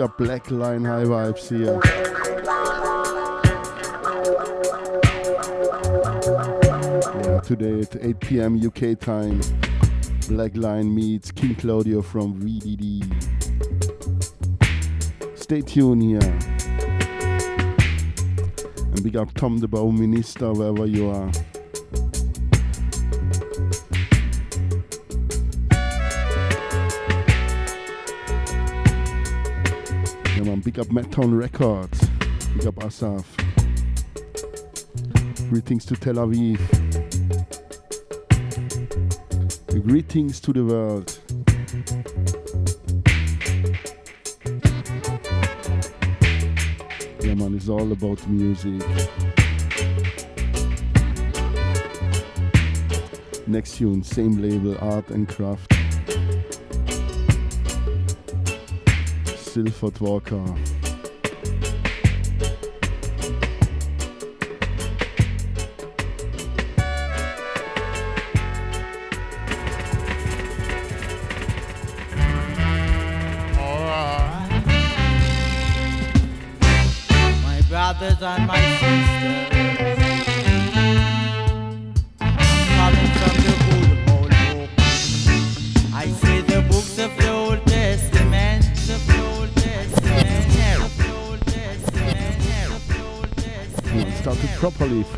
[0.09, 1.79] black line high vibes here.
[7.25, 8.61] Yeah, today at 8 p.m.
[8.67, 9.41] UK time,
[10.29, 13.05] Black Line meets King Claudio from VDD.
[15.39, 16.39] Stay tuned here.
[18.81, 21.31] And big up Tom the Bow Minister, wherever you are.
[30.83, 32.09] up Records.
[32.57, 33.37] Big up Asaf.
[35.49, 36.59] Greetings to Tel Aviv.
[39.87, 41.19] Greetings to the world.
[47.21, 48.83] Yeah, man, it's all about music.
[53.47, 55.73] Next tune, same label, Art and Craft.
[59.37, 60.72] Sylford Walker.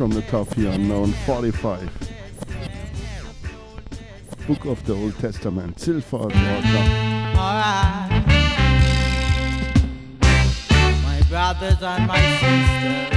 [0.05, 1.89] from the top here on known 45.
[4.45, 6.83] Book of the Old Testament, Silford Water.
[11.01, 13.14] My brothers and my sisters.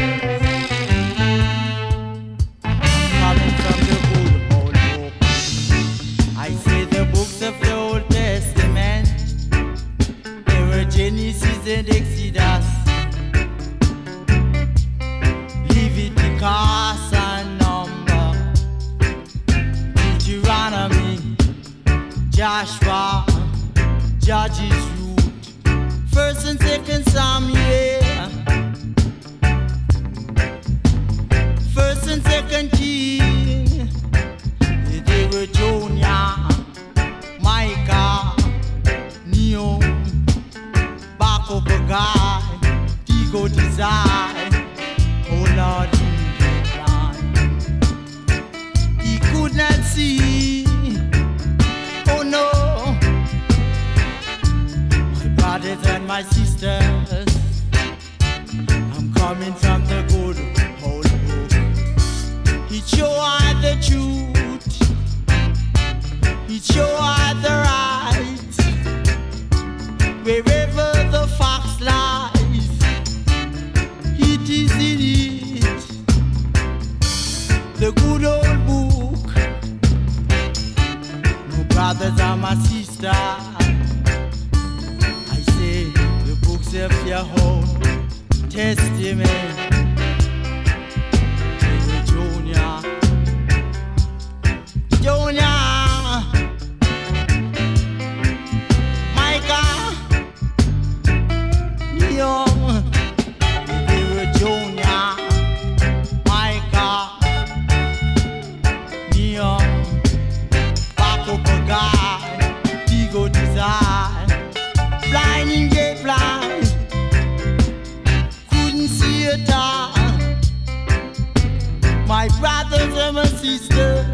[122.09, 124.07] my brothers and my sisters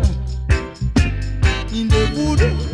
[1.73, 2.74] in the wood.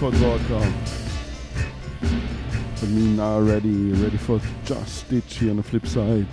[0.00, 0.10] For
[2.86, 6.26] me now ready, ready for Just Stitchy on the flip side.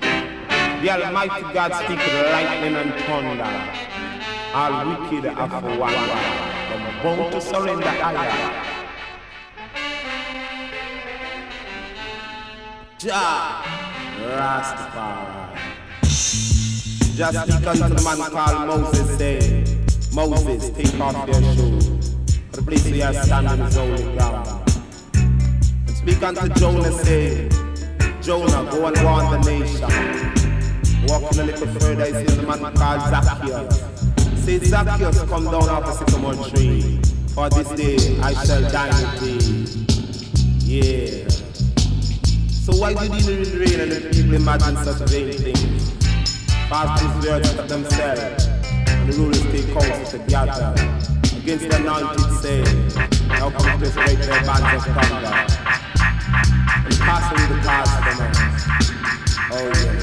[0.00, 3.52] The Almighty God speak lightning and thunder.
[4.54, 5.92] All wicked are for one.
[6.70, 8.75] Them bound to surrender higher.
[14.26, 14.96] Rastafari.
[17.16, 19.64] Just speak unto the man called Moses, say,
[20.12, 21.86] Moses, take off your shoes,
[22.50, 24.48] for the place where you standing is holy ground.
[25.14, 27.48] And speak unto Jonah, say,
[28.20, 29.90] Jonah, go and warn the nation.
[31.06, 34.44] Walking a little further, I see the man called Zacchaeus.
[34.44, 37.00] Say, Zacchaeus, come down off the sycamore tree,
[37.32, 39.86] for this day I shall dine with thee.
[40.66, 41.25] Yeah.
[42.78, 43.24] Why did he
[43.56, 45.92] rain and the people imagine such vain things?
[46.68, 48.48] Past these words of themselves,
[48.86, 50.74] and the rulers take counsel together
[51.40, 52.92] against the anointed saying,
[53.28, 55.32] Now come to break their bands of thunder
[56.84, 58.34] and pass away the of the man.
[59.52, 59.96] Oh yeah.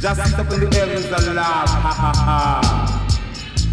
[0.00, 2.32] Just up in the heavens and laugh, ha ha ha.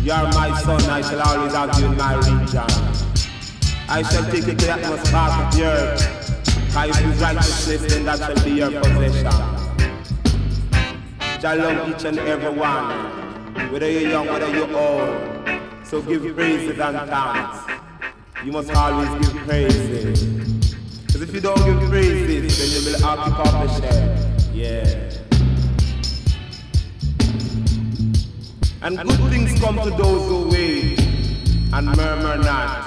[0.03, 2.69] You are my son, I shall always have you in my region.
[3.87, 6.14] I shall take you to the atmosphere of the earth.
[6.77, 9.31] I use righteousness, then that shall be your possession.
[11.39, 15.55] Shall love each and every one, whether you're young, whether you're old.
[15.85, 17.59] So give praises and thanks.
[18.43, 20.75] You must always give praises.
[21.05, 24.37] Because if you don't give praises, then you will have to accomplish them.
[24.53, 25.11] Yeah.
[28.81, 32.83] And good things come to those who wait and murmur not.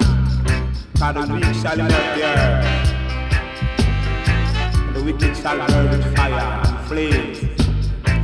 [0.98, 2.87] For the shall inherit the earth
[5.12, 7.38] wicked shall burn with fire and flames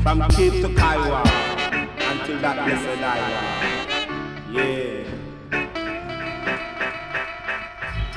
[0.03, 1.23] from Cape to Cairo
[2.11, 3.31] until that blessed hour.
[4.53, 5.05] Yeah.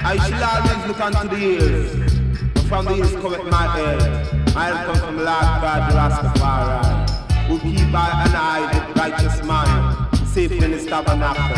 [0.03, 4.53] I shall always look unto the hills, from the hills cometh my help.
[4.53, 7.09] My help comes from Lord God Rastafari,
[7.47, 11.55] who keep an eye the righteous man, safe in his tabernacle,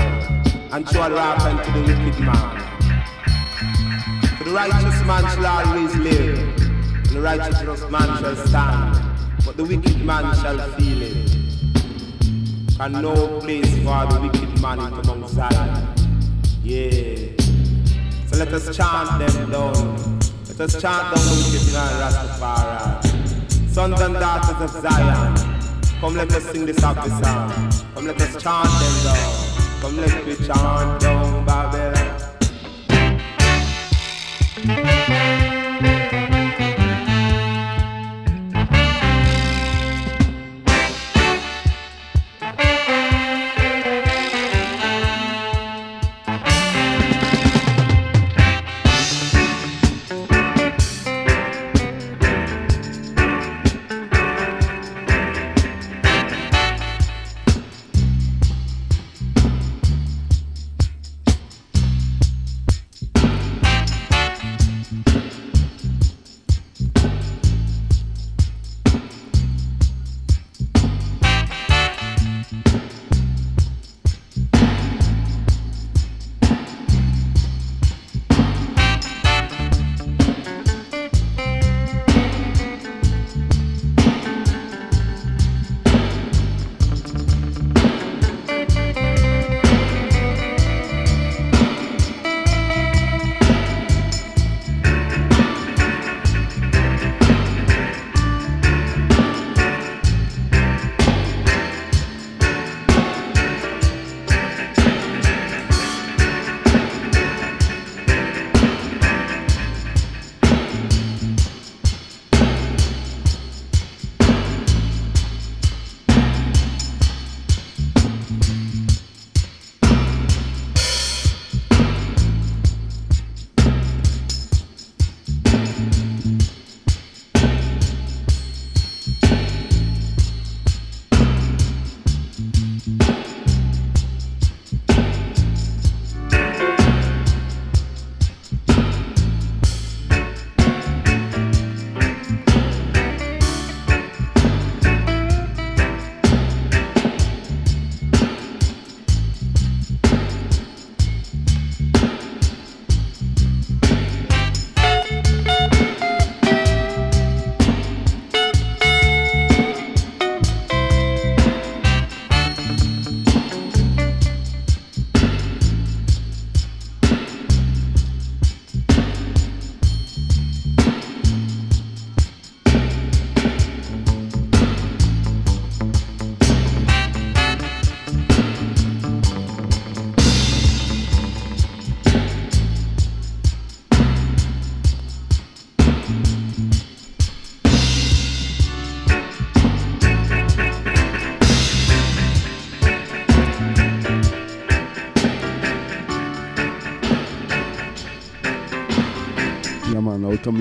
[0.72, 2.50] and show a wrath unto the wicked man.
[4.38, 6.69] For the righteous man shall always live,
[7.20, 8.96] the righteous man shall stand,
[9.46, 11.36] but the wicked man shall feel it.
[12.80, 15.88] And no place for the wicked man in Mount Zion.
[16.64, 17.32] Yeah.
[18.28, 20.20] So let us chant them down.
[20.48, 23.70] Let us chant down the wicked man Rastafari.
[23.70, 25.36] Sons and daughters of Zion,
[26.00, 27.52] come let us sing this happy song.
[27.96, 29.32] Come let us chant them down.
[29.82, 32.30] Come let me chant down Babylon.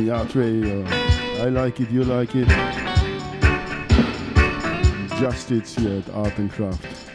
[0.08, 1.38] Tommy Atre.
[1.38, 2.48] Uh, I like it, you like it.
[5.20, 7.07] Just it's here at Art and Craft.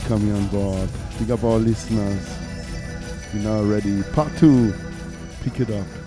[0.00, 0.88] Coming on board.
[1.18, 2.28] Big up our listeners.
[3.32, 4.02] We're now ready.
[4.14, 4.74] Part two.
[5.42, 5.97] Pick it up.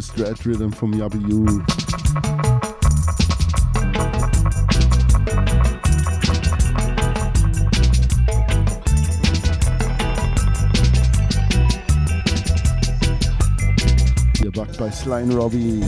[0.00, 1.60] the stretch rhythm from Yabu.
[14.78, 15.82] by Sly and Robbie.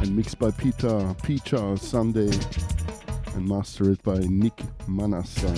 [0.00, 2.30] And mixed by Peter Peter Sunday
[3.34, 4.56] and mastered by Nick
[4.86, 5.50] Manassa.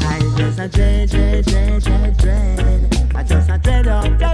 [0.00, 3.12] I just a dread, dread, dread, dread, dread.
[3.14, 4.33] I just a dread of dread.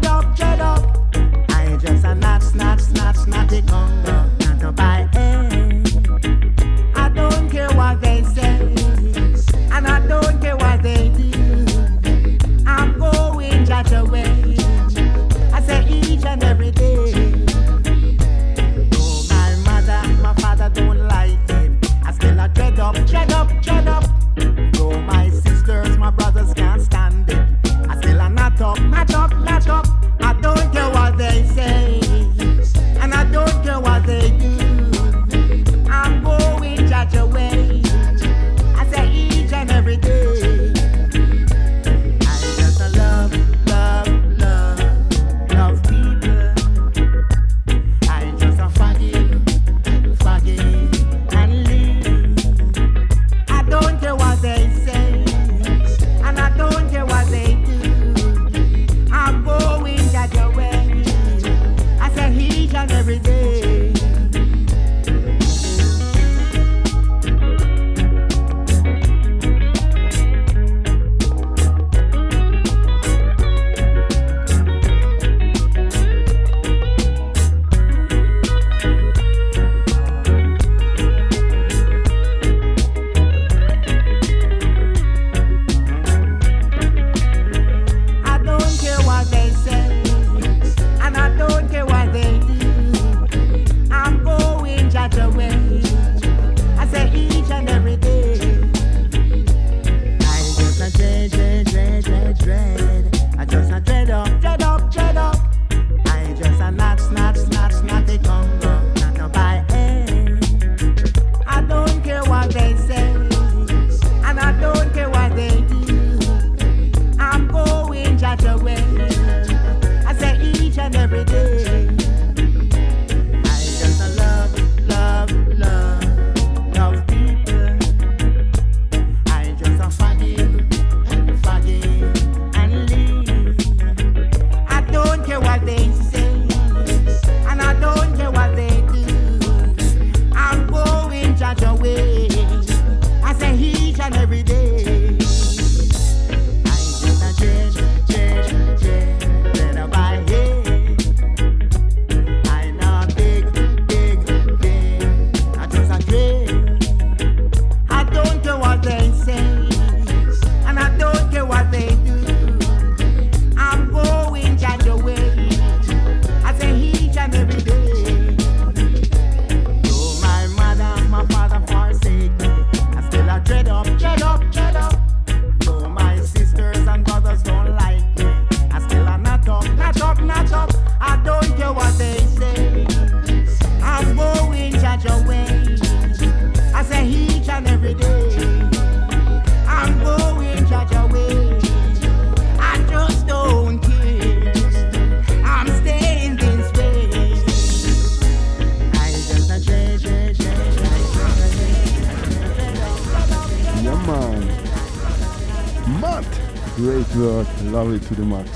[208.11, 208.50] to the market.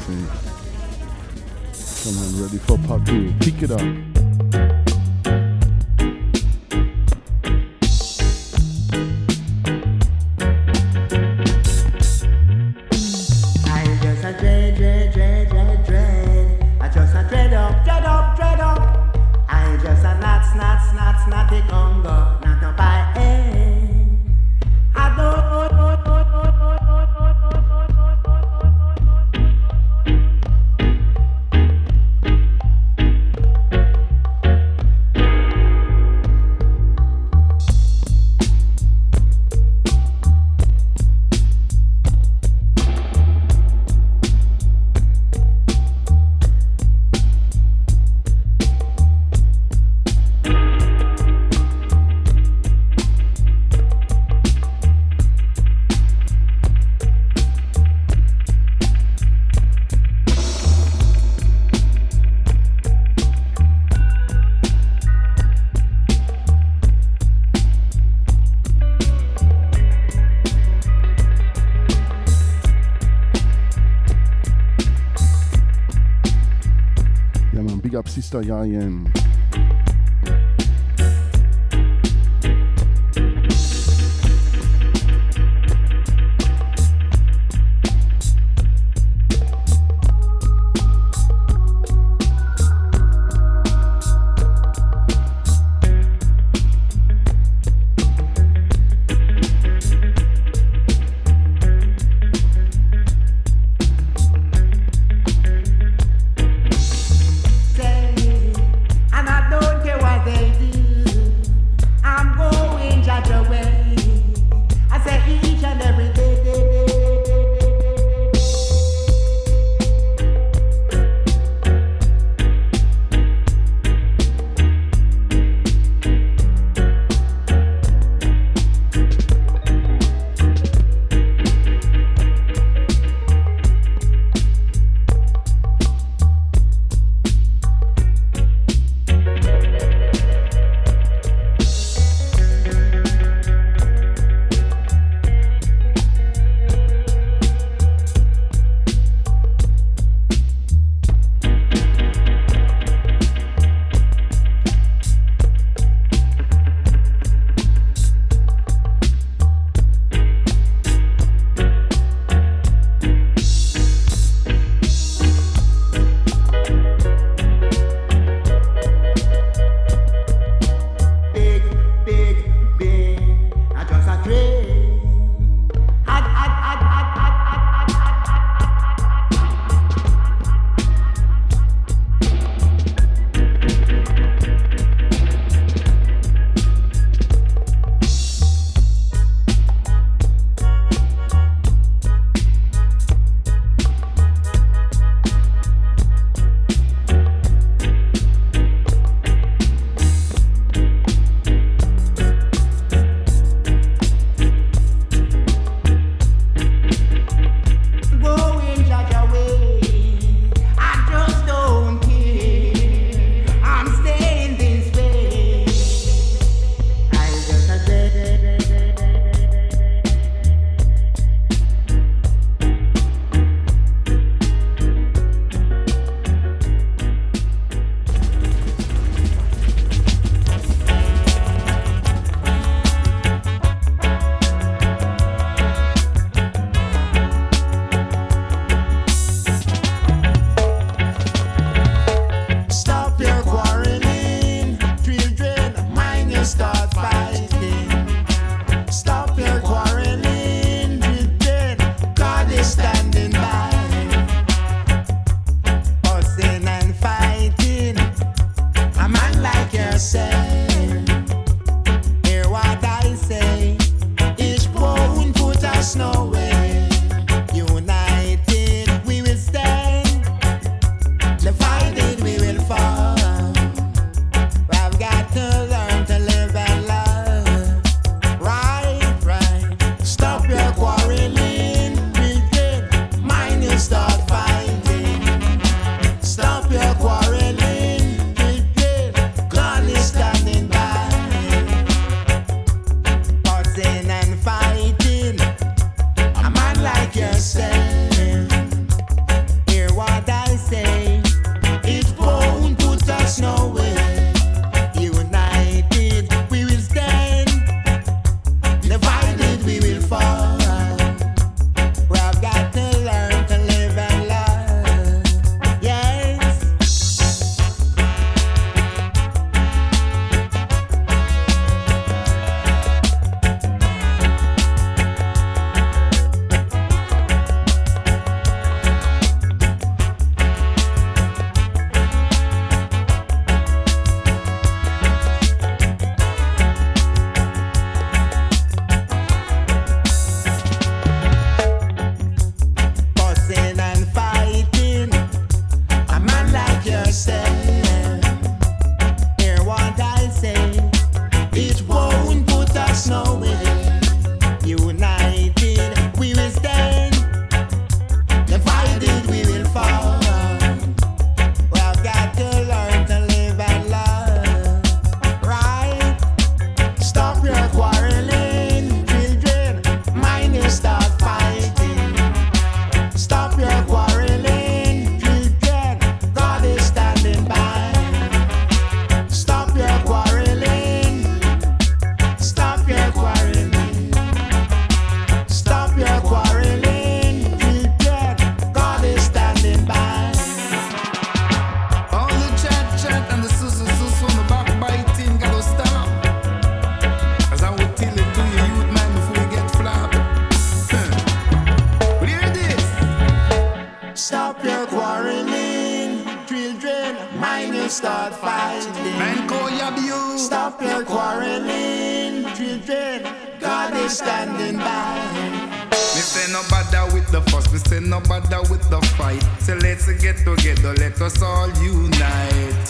[78.42, 79.13] Sister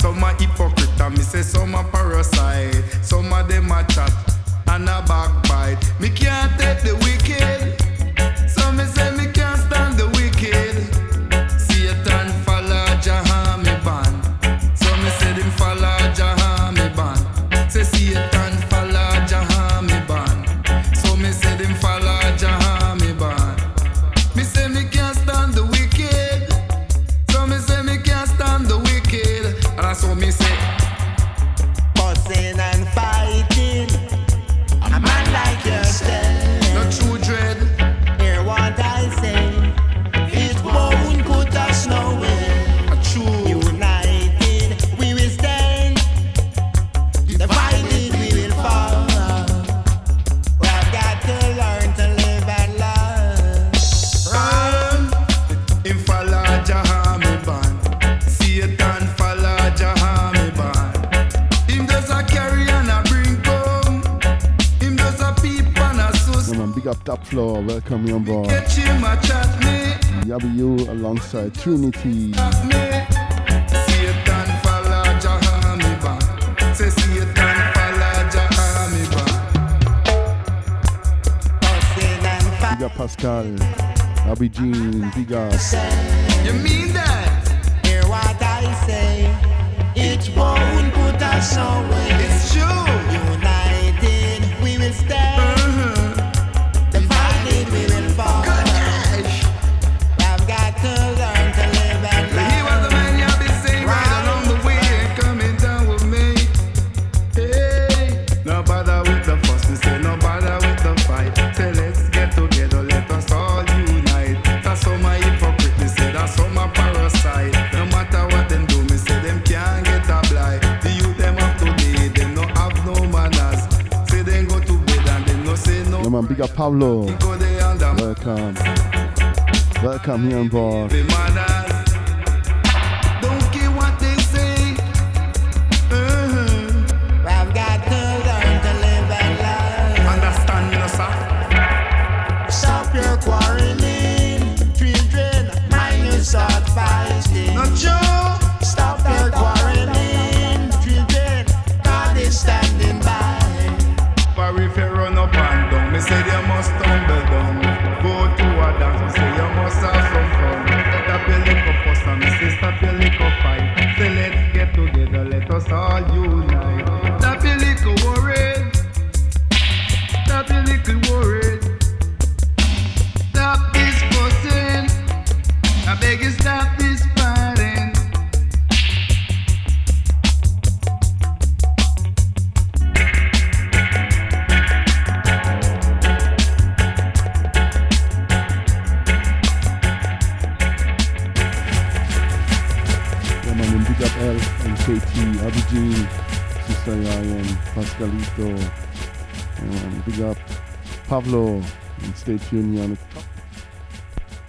[0.04, 2.74] Some a hypocrite and me say some a parasite.
[3.00, 4.12] Some of them a chat
[4.68, 5.98] and a backbite.
[5.98, 7.73] Me can't take the wicked.
[71.66, 72.43] opportunities.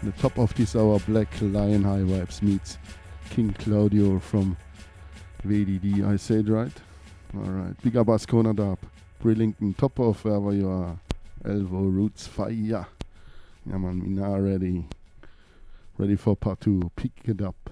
[0.06, 2.78] the top of this hour, Black Lion High Vibes meets
[3.32, 4.56] King Claudio from
[5.44, 6.08] VDD.
[6.08, 6.72] I said right?
[7.36, 7.82] Alright.
[7.82, 8.78] Big up us, Konadab.
[9.24, 11.00] Brillinton, top of wherever you are.
[11.44, 12.52] Elbow Roots Fire.
[12.52, 12.86] Yeah,
[13.66, 14.86] man, we now ready.
[15.98, 16.92] Ready for part two.
[16.96, 17.65] Pick it up.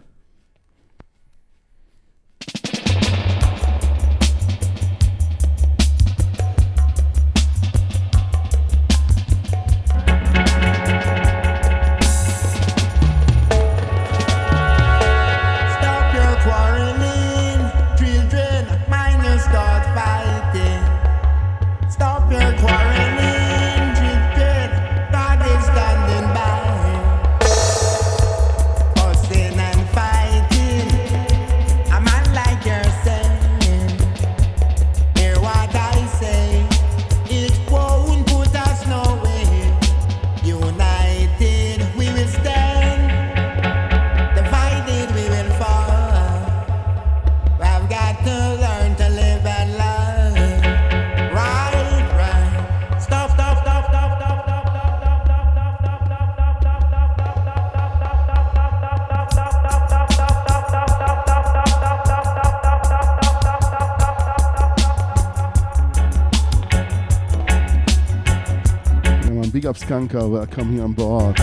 [69.74, 71.36] Up Skanker, welcome here on board.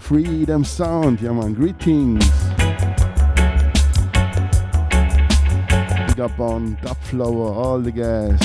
[0.00, 2.24] Freedom Sound, yeah man, greetings.
[6.06, 8.38] Big up on Dub Flower, all the guys.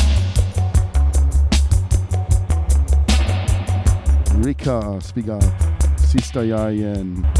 [4.43, 5.43] Rika, speak up.
[5.99, 7.36] Sister Yayen.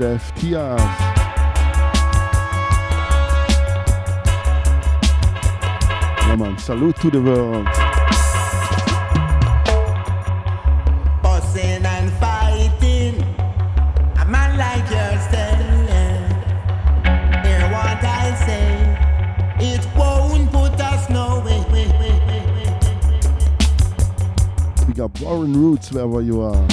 [0.00, 0.76] Big up Steff Ja
[6.36, 7.66] man, salute to the world.
[11.82, 13.22] And fighting.
[14.18, 14.88] A man like.
[17.44, 18.68] Hear what I say.
[19.60, 21.08] It won't put us.
[24.86, 26.66] Big up Warren Roots wherever you are.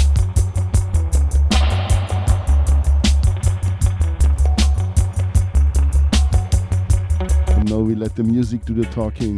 [8.18, 9.38] The music do the talking.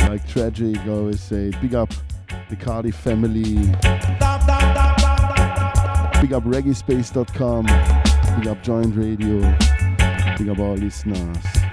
[0.00, 1.90] Like Tragic always say, big up
[2.50, 3.54] the Cardi family.
[6.20, 7.64] Big up reggaespace.com.
[8.38, 9.40] Big up Joint Radio.
[10.36, 11.69] Big up all listeners.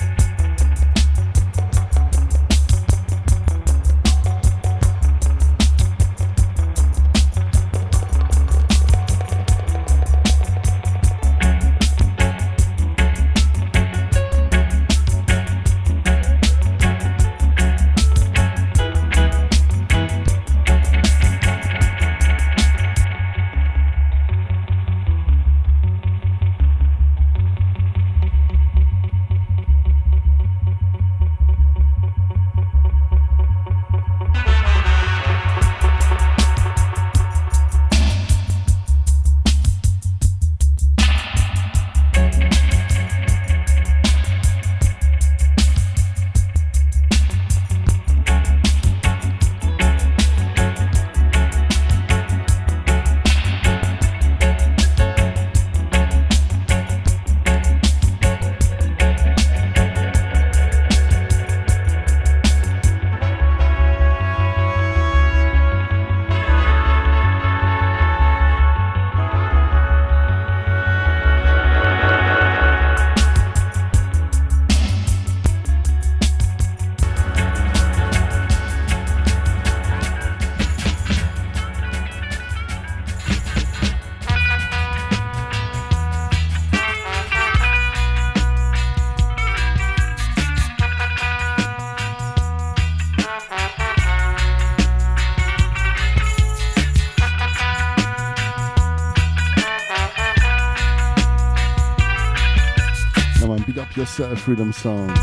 [104.19, 105.13] Up yourself, Freedom Sound.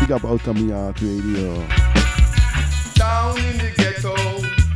[0.00, 0.24] Big up
[0.72, 1.54] Art Radio.
[2.94, 4.67] down in the ghetto.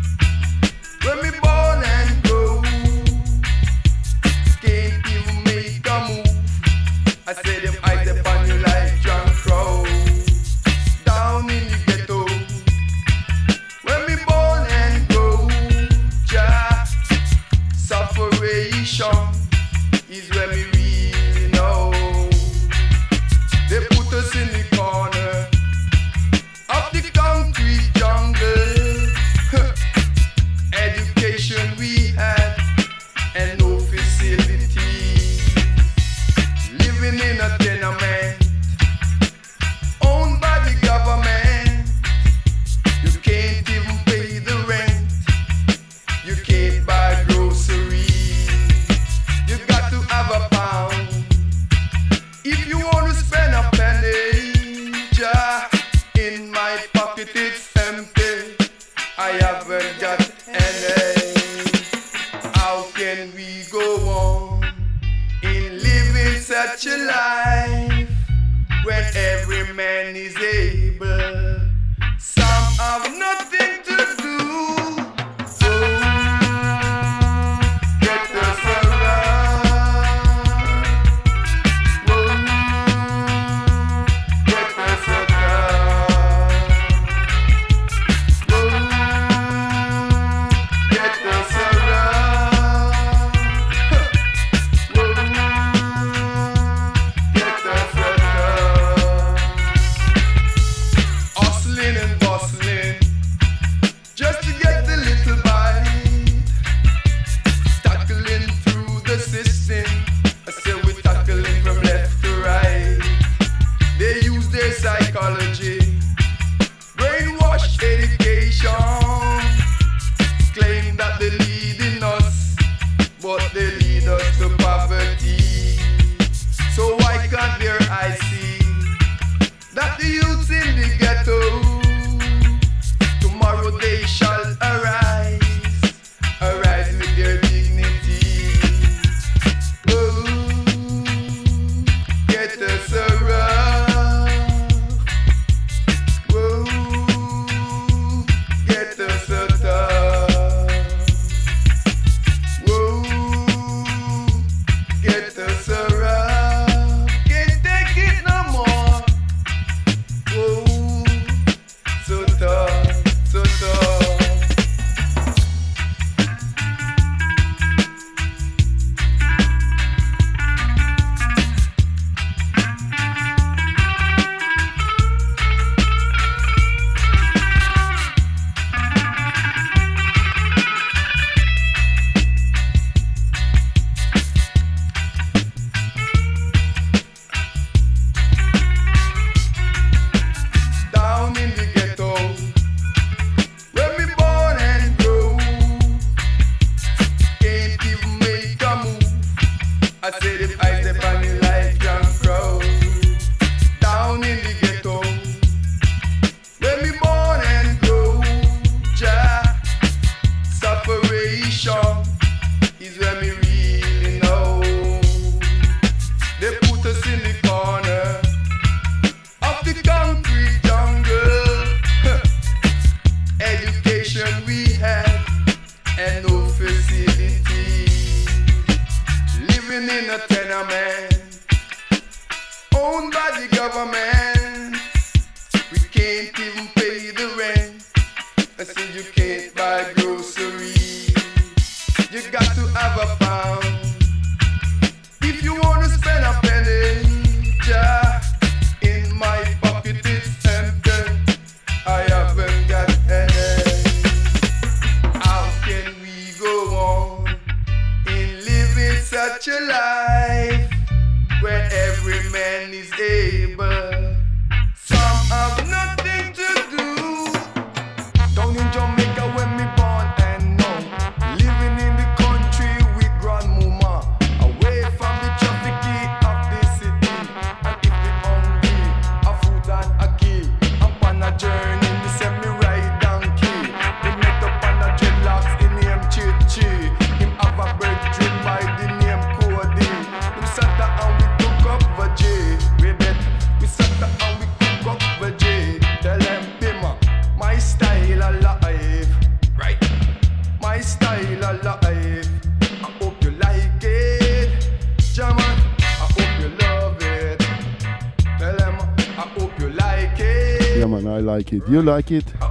[311.32, 311.62] like it.
[311.66, 312.41] You like it?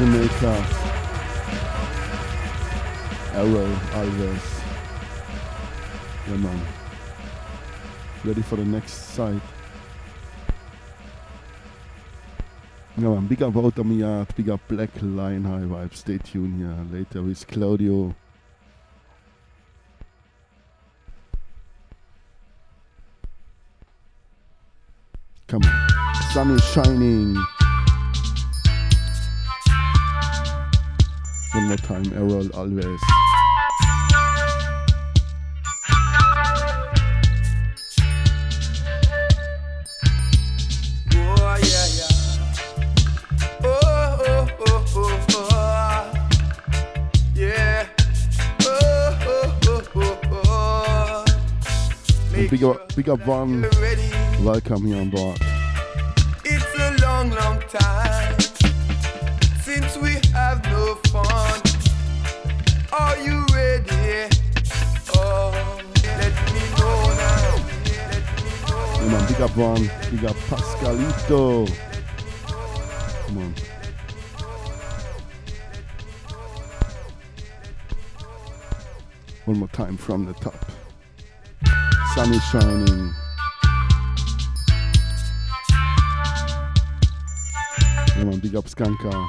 [0.00, 0.66] Jamaica,
[3.34, 4.62] Arrow, Alves.
[6.26, 6.60] Yeah, man.
[8.24, 9.42] Ready for the next side.
[12.96, 13.26] Yeah, man.
[13.26, 15.94] Big up Outta Mi Yard, big up Black Lion, High Vibe.
[15.94, 18.14] Stay tuned here later with Claudio.
[25.46, 25.88] Come on.
[26.32, 27.36] Sun is shining.
[31.76, 33.00] time error always.
[52.50, 53.62] Big up, big up, one.
[54.42, 55.49] Welcome here on board.
[69.56, 69.82] one.
[70.10, 71.66] We got Pascalito.
[73.26, 73.54] Come on.
[79.46, 80.54] One more time from the top.
[82.14, 83.14] Sun is shining.
[88.14, 89.28] Come on, big up Skanka.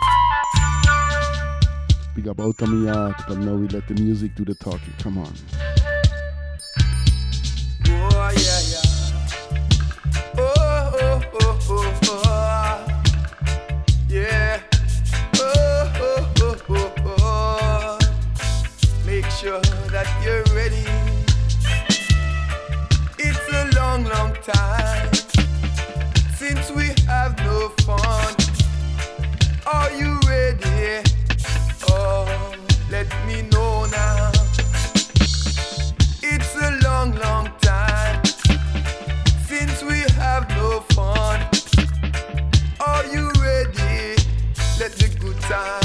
[2.15, 4.93] Big up Outta Mi Yard, but now we let the music do the talking.
[4.99, 5.33] Come on.
[45.51, 45.80] side.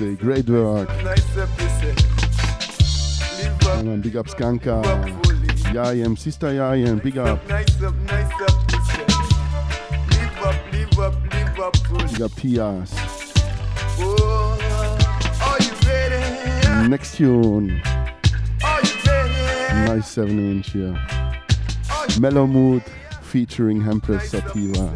[0.00, 0.88] say great work.
[3.76, 4.82] And then big up Skanka,
[5.74, 7.46] Yayam, Sister Yayam, big up.
[7.46, 7.52] Big
[12.22, 12.90] up Tias.
[16.88, 17.82] Next tune.
[19.84, 20.98] Nice 7 inch here.
[22.18, 22.82] Mellow Mood
[23.20, 24.90] featuring Hempress Sativa.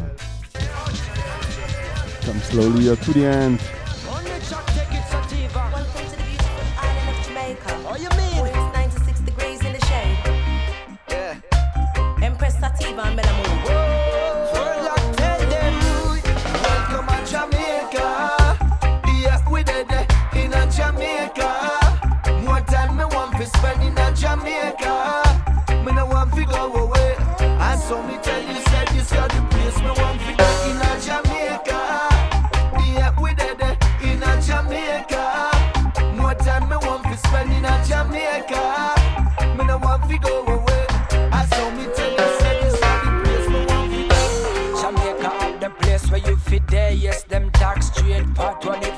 [2.23, 3.61] Come slowly to the end.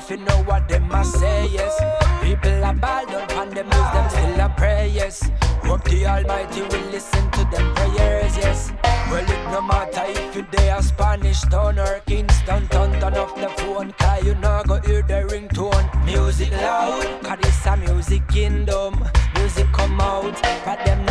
[0.07, 1.75] fi know what them a say, yes.
[2.23, 5.29] People a ball down on them news, them still a pray, yes.
[5.63, 8.71] Hope the Almighty will listen to them prayers, yes.
[9.11, 13.35] Well, it no matter if you day a Spanish town or Kingston, turn turn off
[13.35, 16.05] the phone, cause you no go hear the ringtone.
[16.05, 19.03] Music loud, cause this a music kingdom.
[19.35, 21.05] Music come out, but them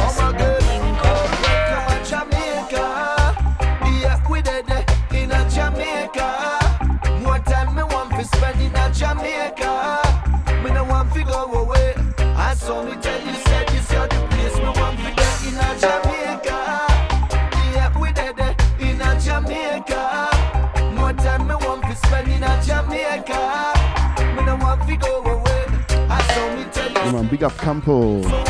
[27.37, 28.46] big up Campo.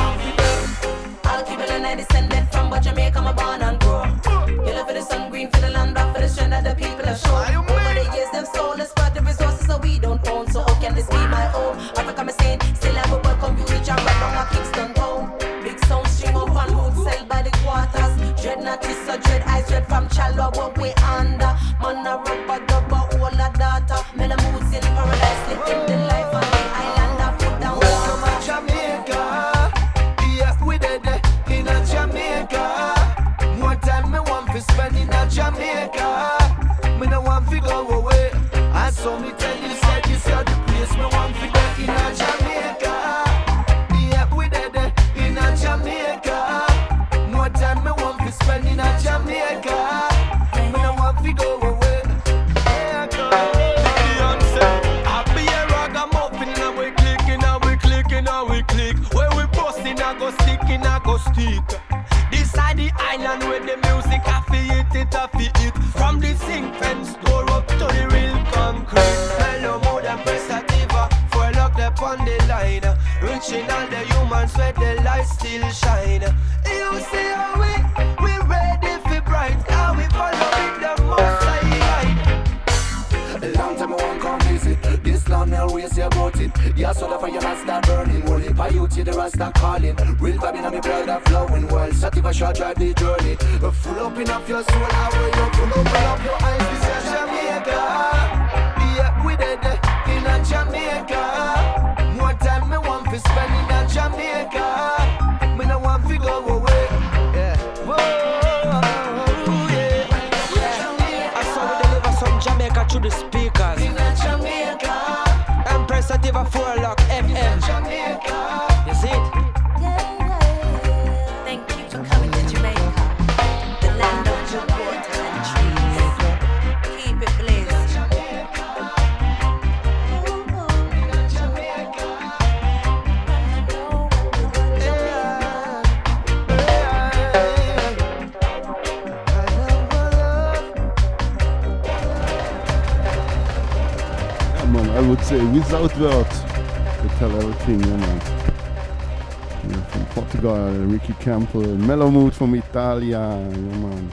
[150.79, 154.13] Ricky Campbell, Mellow Mood from Italia, man.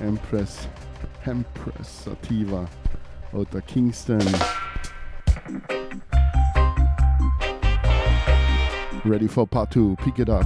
[0.00, 0.66] Empress,
[1.24, 2.68] Empress Sativa
[3.34, 4.20] Outta Kingston.
[9.04, 10.44] Ready for part two, pick it up.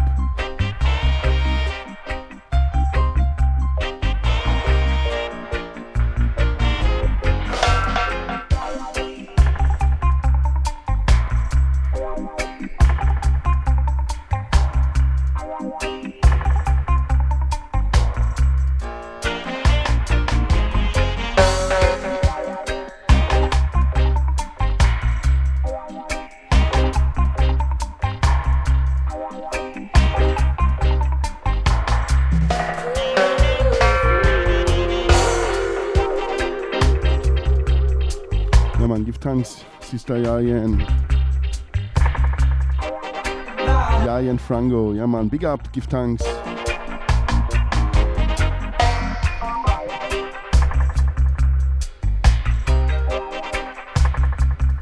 [44.47, 44.93] Frango.
[44.93, 46.23] Ja, Mann, big up, give thanks.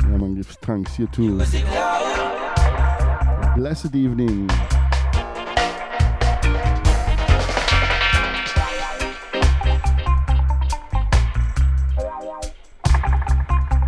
[0.00, 1.38] Ja, Mann, give thanks here too.
[3.54, 4.48] Blessed evening.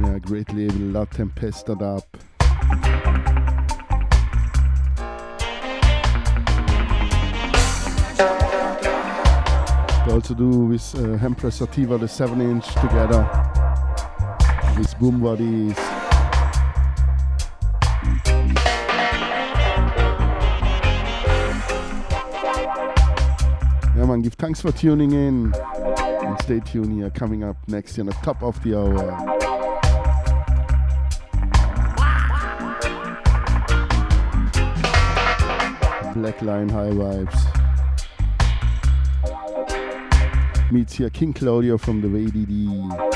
[0.01, 2.05] Yeah, great label La Tempesta Dub
[10.15, 13.29] also do with uh, Hempress Sativa, the 7 inch together,
[14.79, 15.77] with boom bodies.
[23.97, 27.11] Yeah man, give thanks for tuning in and stay tuned here.
[27.11, 28.95] Coming up next on the top of the hour.
[36.15, 37.64] Black Lion High Vibes.
[40.75, 43.14] Meets here King Claudio from the thanks.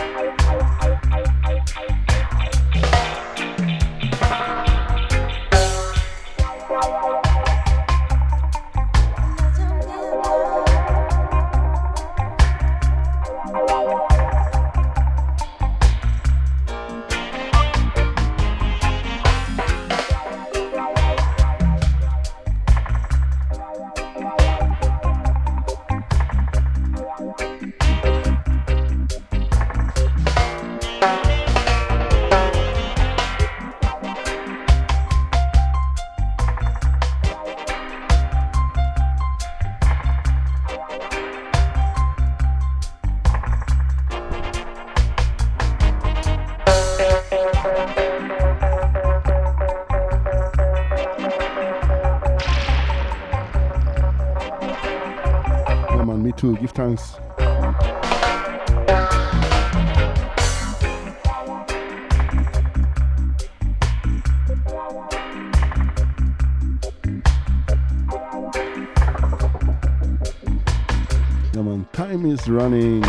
[72.49, 73.01] Running.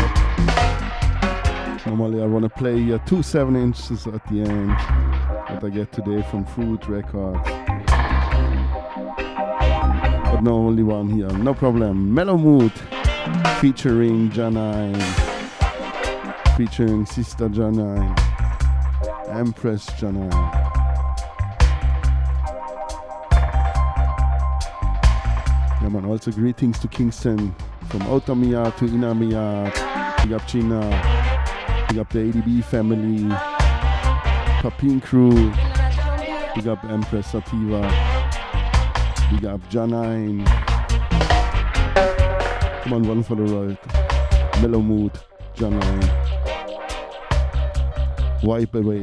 [1.86, 4.70] Normally I wanna play uh, two seven inches at the end.
[4.70, 7.40] that I get today from Fruit Records.
[10.26, 12.12] But no only one here, no problem.
[12.12, 12.72] Mellow Mood
[13.60, 15.00] featuring Jah9,
[16.56, 18.18] featuring Sister Jah9,
[19.30, 20.30] Empress Jah9.
[25.80, 27.54] Yeah, man, also greetings to Kingston
[27.90, 29.64] from Otamia to Inamia.
[30.22, 30.80] Big up China,
[31.88, 33.28] big up the ADB family,
[34.62, 35.50] Papin crew,
[36.54, 37.80] big up Empress Sativa,
[39.30, 40.46] big up Jah9.
[42.82, 43.78] Come on, one for the road.
[44.62, 45.12] Mellow mood,
[45.54, 45.80] John
[48.42, 49.00] Wipe away.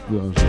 [0.00, 0.32] Version.
[0.32, 0.41] still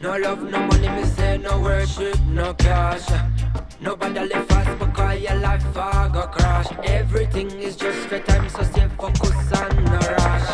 [0.00, 3.08] No love, no money, me say no worship, no cash.
[3.80, 6.68] Nobody live fast but because your life I go crash.
[6.84, 10.47] Everything is just for time, so stay focused and no rush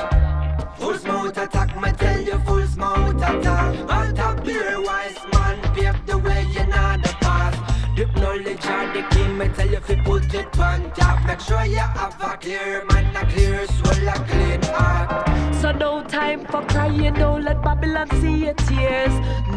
[8.24, 11.86] knowledge of the key, me tell you fi put it on top Make sure you
[11.98, 17.14] have a clear mind, a clear soul, a clean heart So no time for crying,
[17.14, 19.14] don't let Babylon see your tears.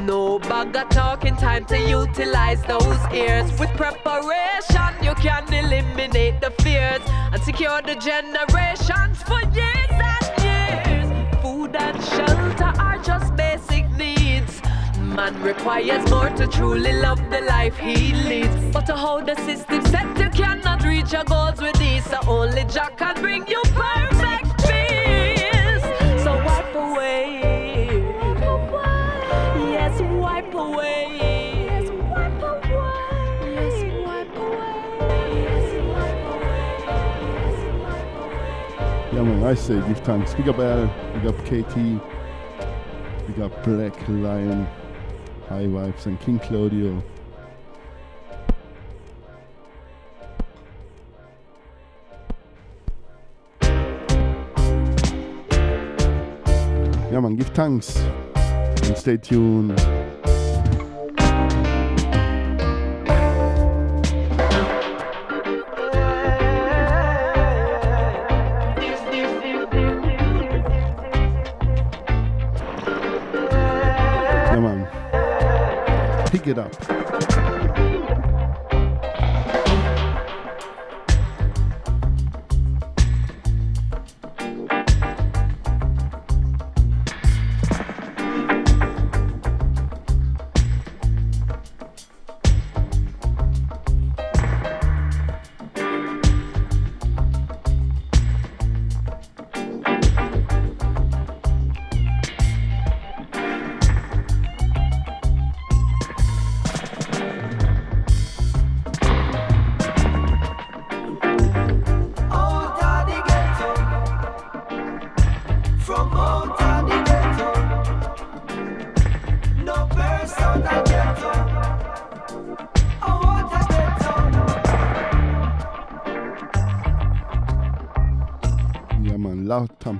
[0.10, 3.48] No of talking, time to utilize those ears.
[3.60, 7.02] With preparation, you can eliminate the fears
[7.34, 11.08] and secure the generations for years and years.
[11.42, 12.86] Food and shelter
[15.18, 18.56] Man requires more to truly love the life he leads.
[18.72, 22.06] But to hold the system set, you cannot reach your goals with these.
[22.06, 25.82] So only Jah can bring you perfect peace.
[26.24, 27.42] So wipe away.
[29.72, 31.18] Yes, wipe away.
[31.66, 33.26] Yes, wipe away.
[33.56, 35.24] Yes, wipe away.
[35.48, 35.68] Yes,
[39.12, 40.36] wipe man, I say give thanks.
[40.36, 41.76] Big up Al, big up KT,
[43.26, 44.68] big up Black Lion,
[45.50, 47.01] High Vibes, and King Claudio.
[57.09, 57.98] Yeah, man, give thanks
[58.35, 59.80] and stay tuned.
[76.48, 76.97] It up.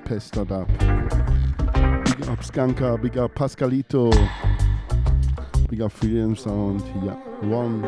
[0.08, 0.64] Tempesta da.
[2.06, 4.10] Big up Skanka, big up Pascalito,
[5.70, 7.82] big up Freedom Sound, ja, One,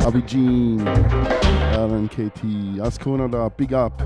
[0.00, 0.84] Abidjeen,
[1.74, 2.42] Alan KT,
[2.80, 3.98] Ascona da, big up,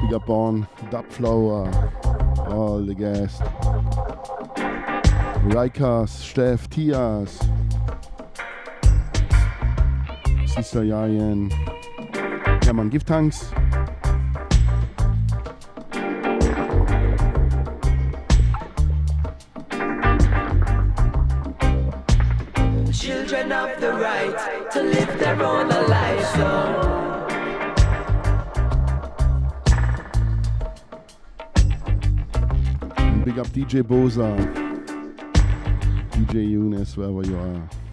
[0.00, 1.68] big up on, Dub Flower,
[2.48, 3.42] all the guests,
[5.50, 7.40] Rikas, Steff, Tias,
[10.46, 11.52] Sister Yayen,
[12.64, 13.52] ja man, give thanks.
[33.74, 34.36] DJ Boza,
[36.12, 37.83] DJ Eunice, wherever you are.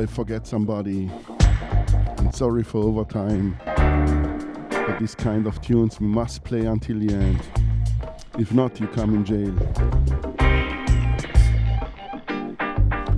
[0.00, 1.10] I forget somebody.
[2.16, 3.58] And sorry for overtime.
[3.66, 7.42] But this kind of tunes we must play until the end.
[8.38, 9.54] If not, you come in jail.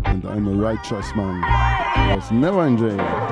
[0.07, 1.45] And I'm a righteous man.
[1.45, 3.32] I was never in jail.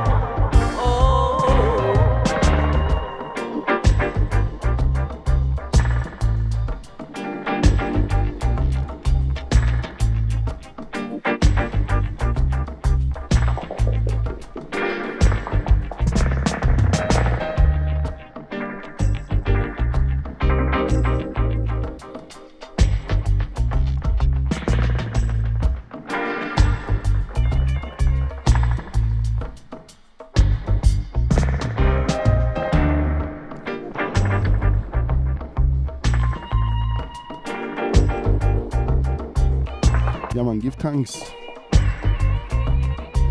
[40.91, 41.23] Thanks.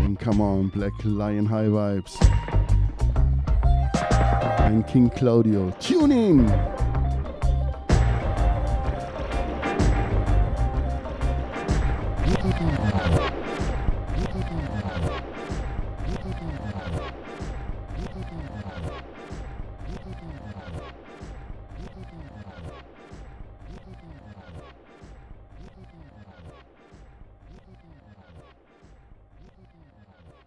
[0.00, 2.16] And come on, Black Lion High Vibes.
[4.60, 5.70] And King Claudio.
[5.72, 6.79] Tune in!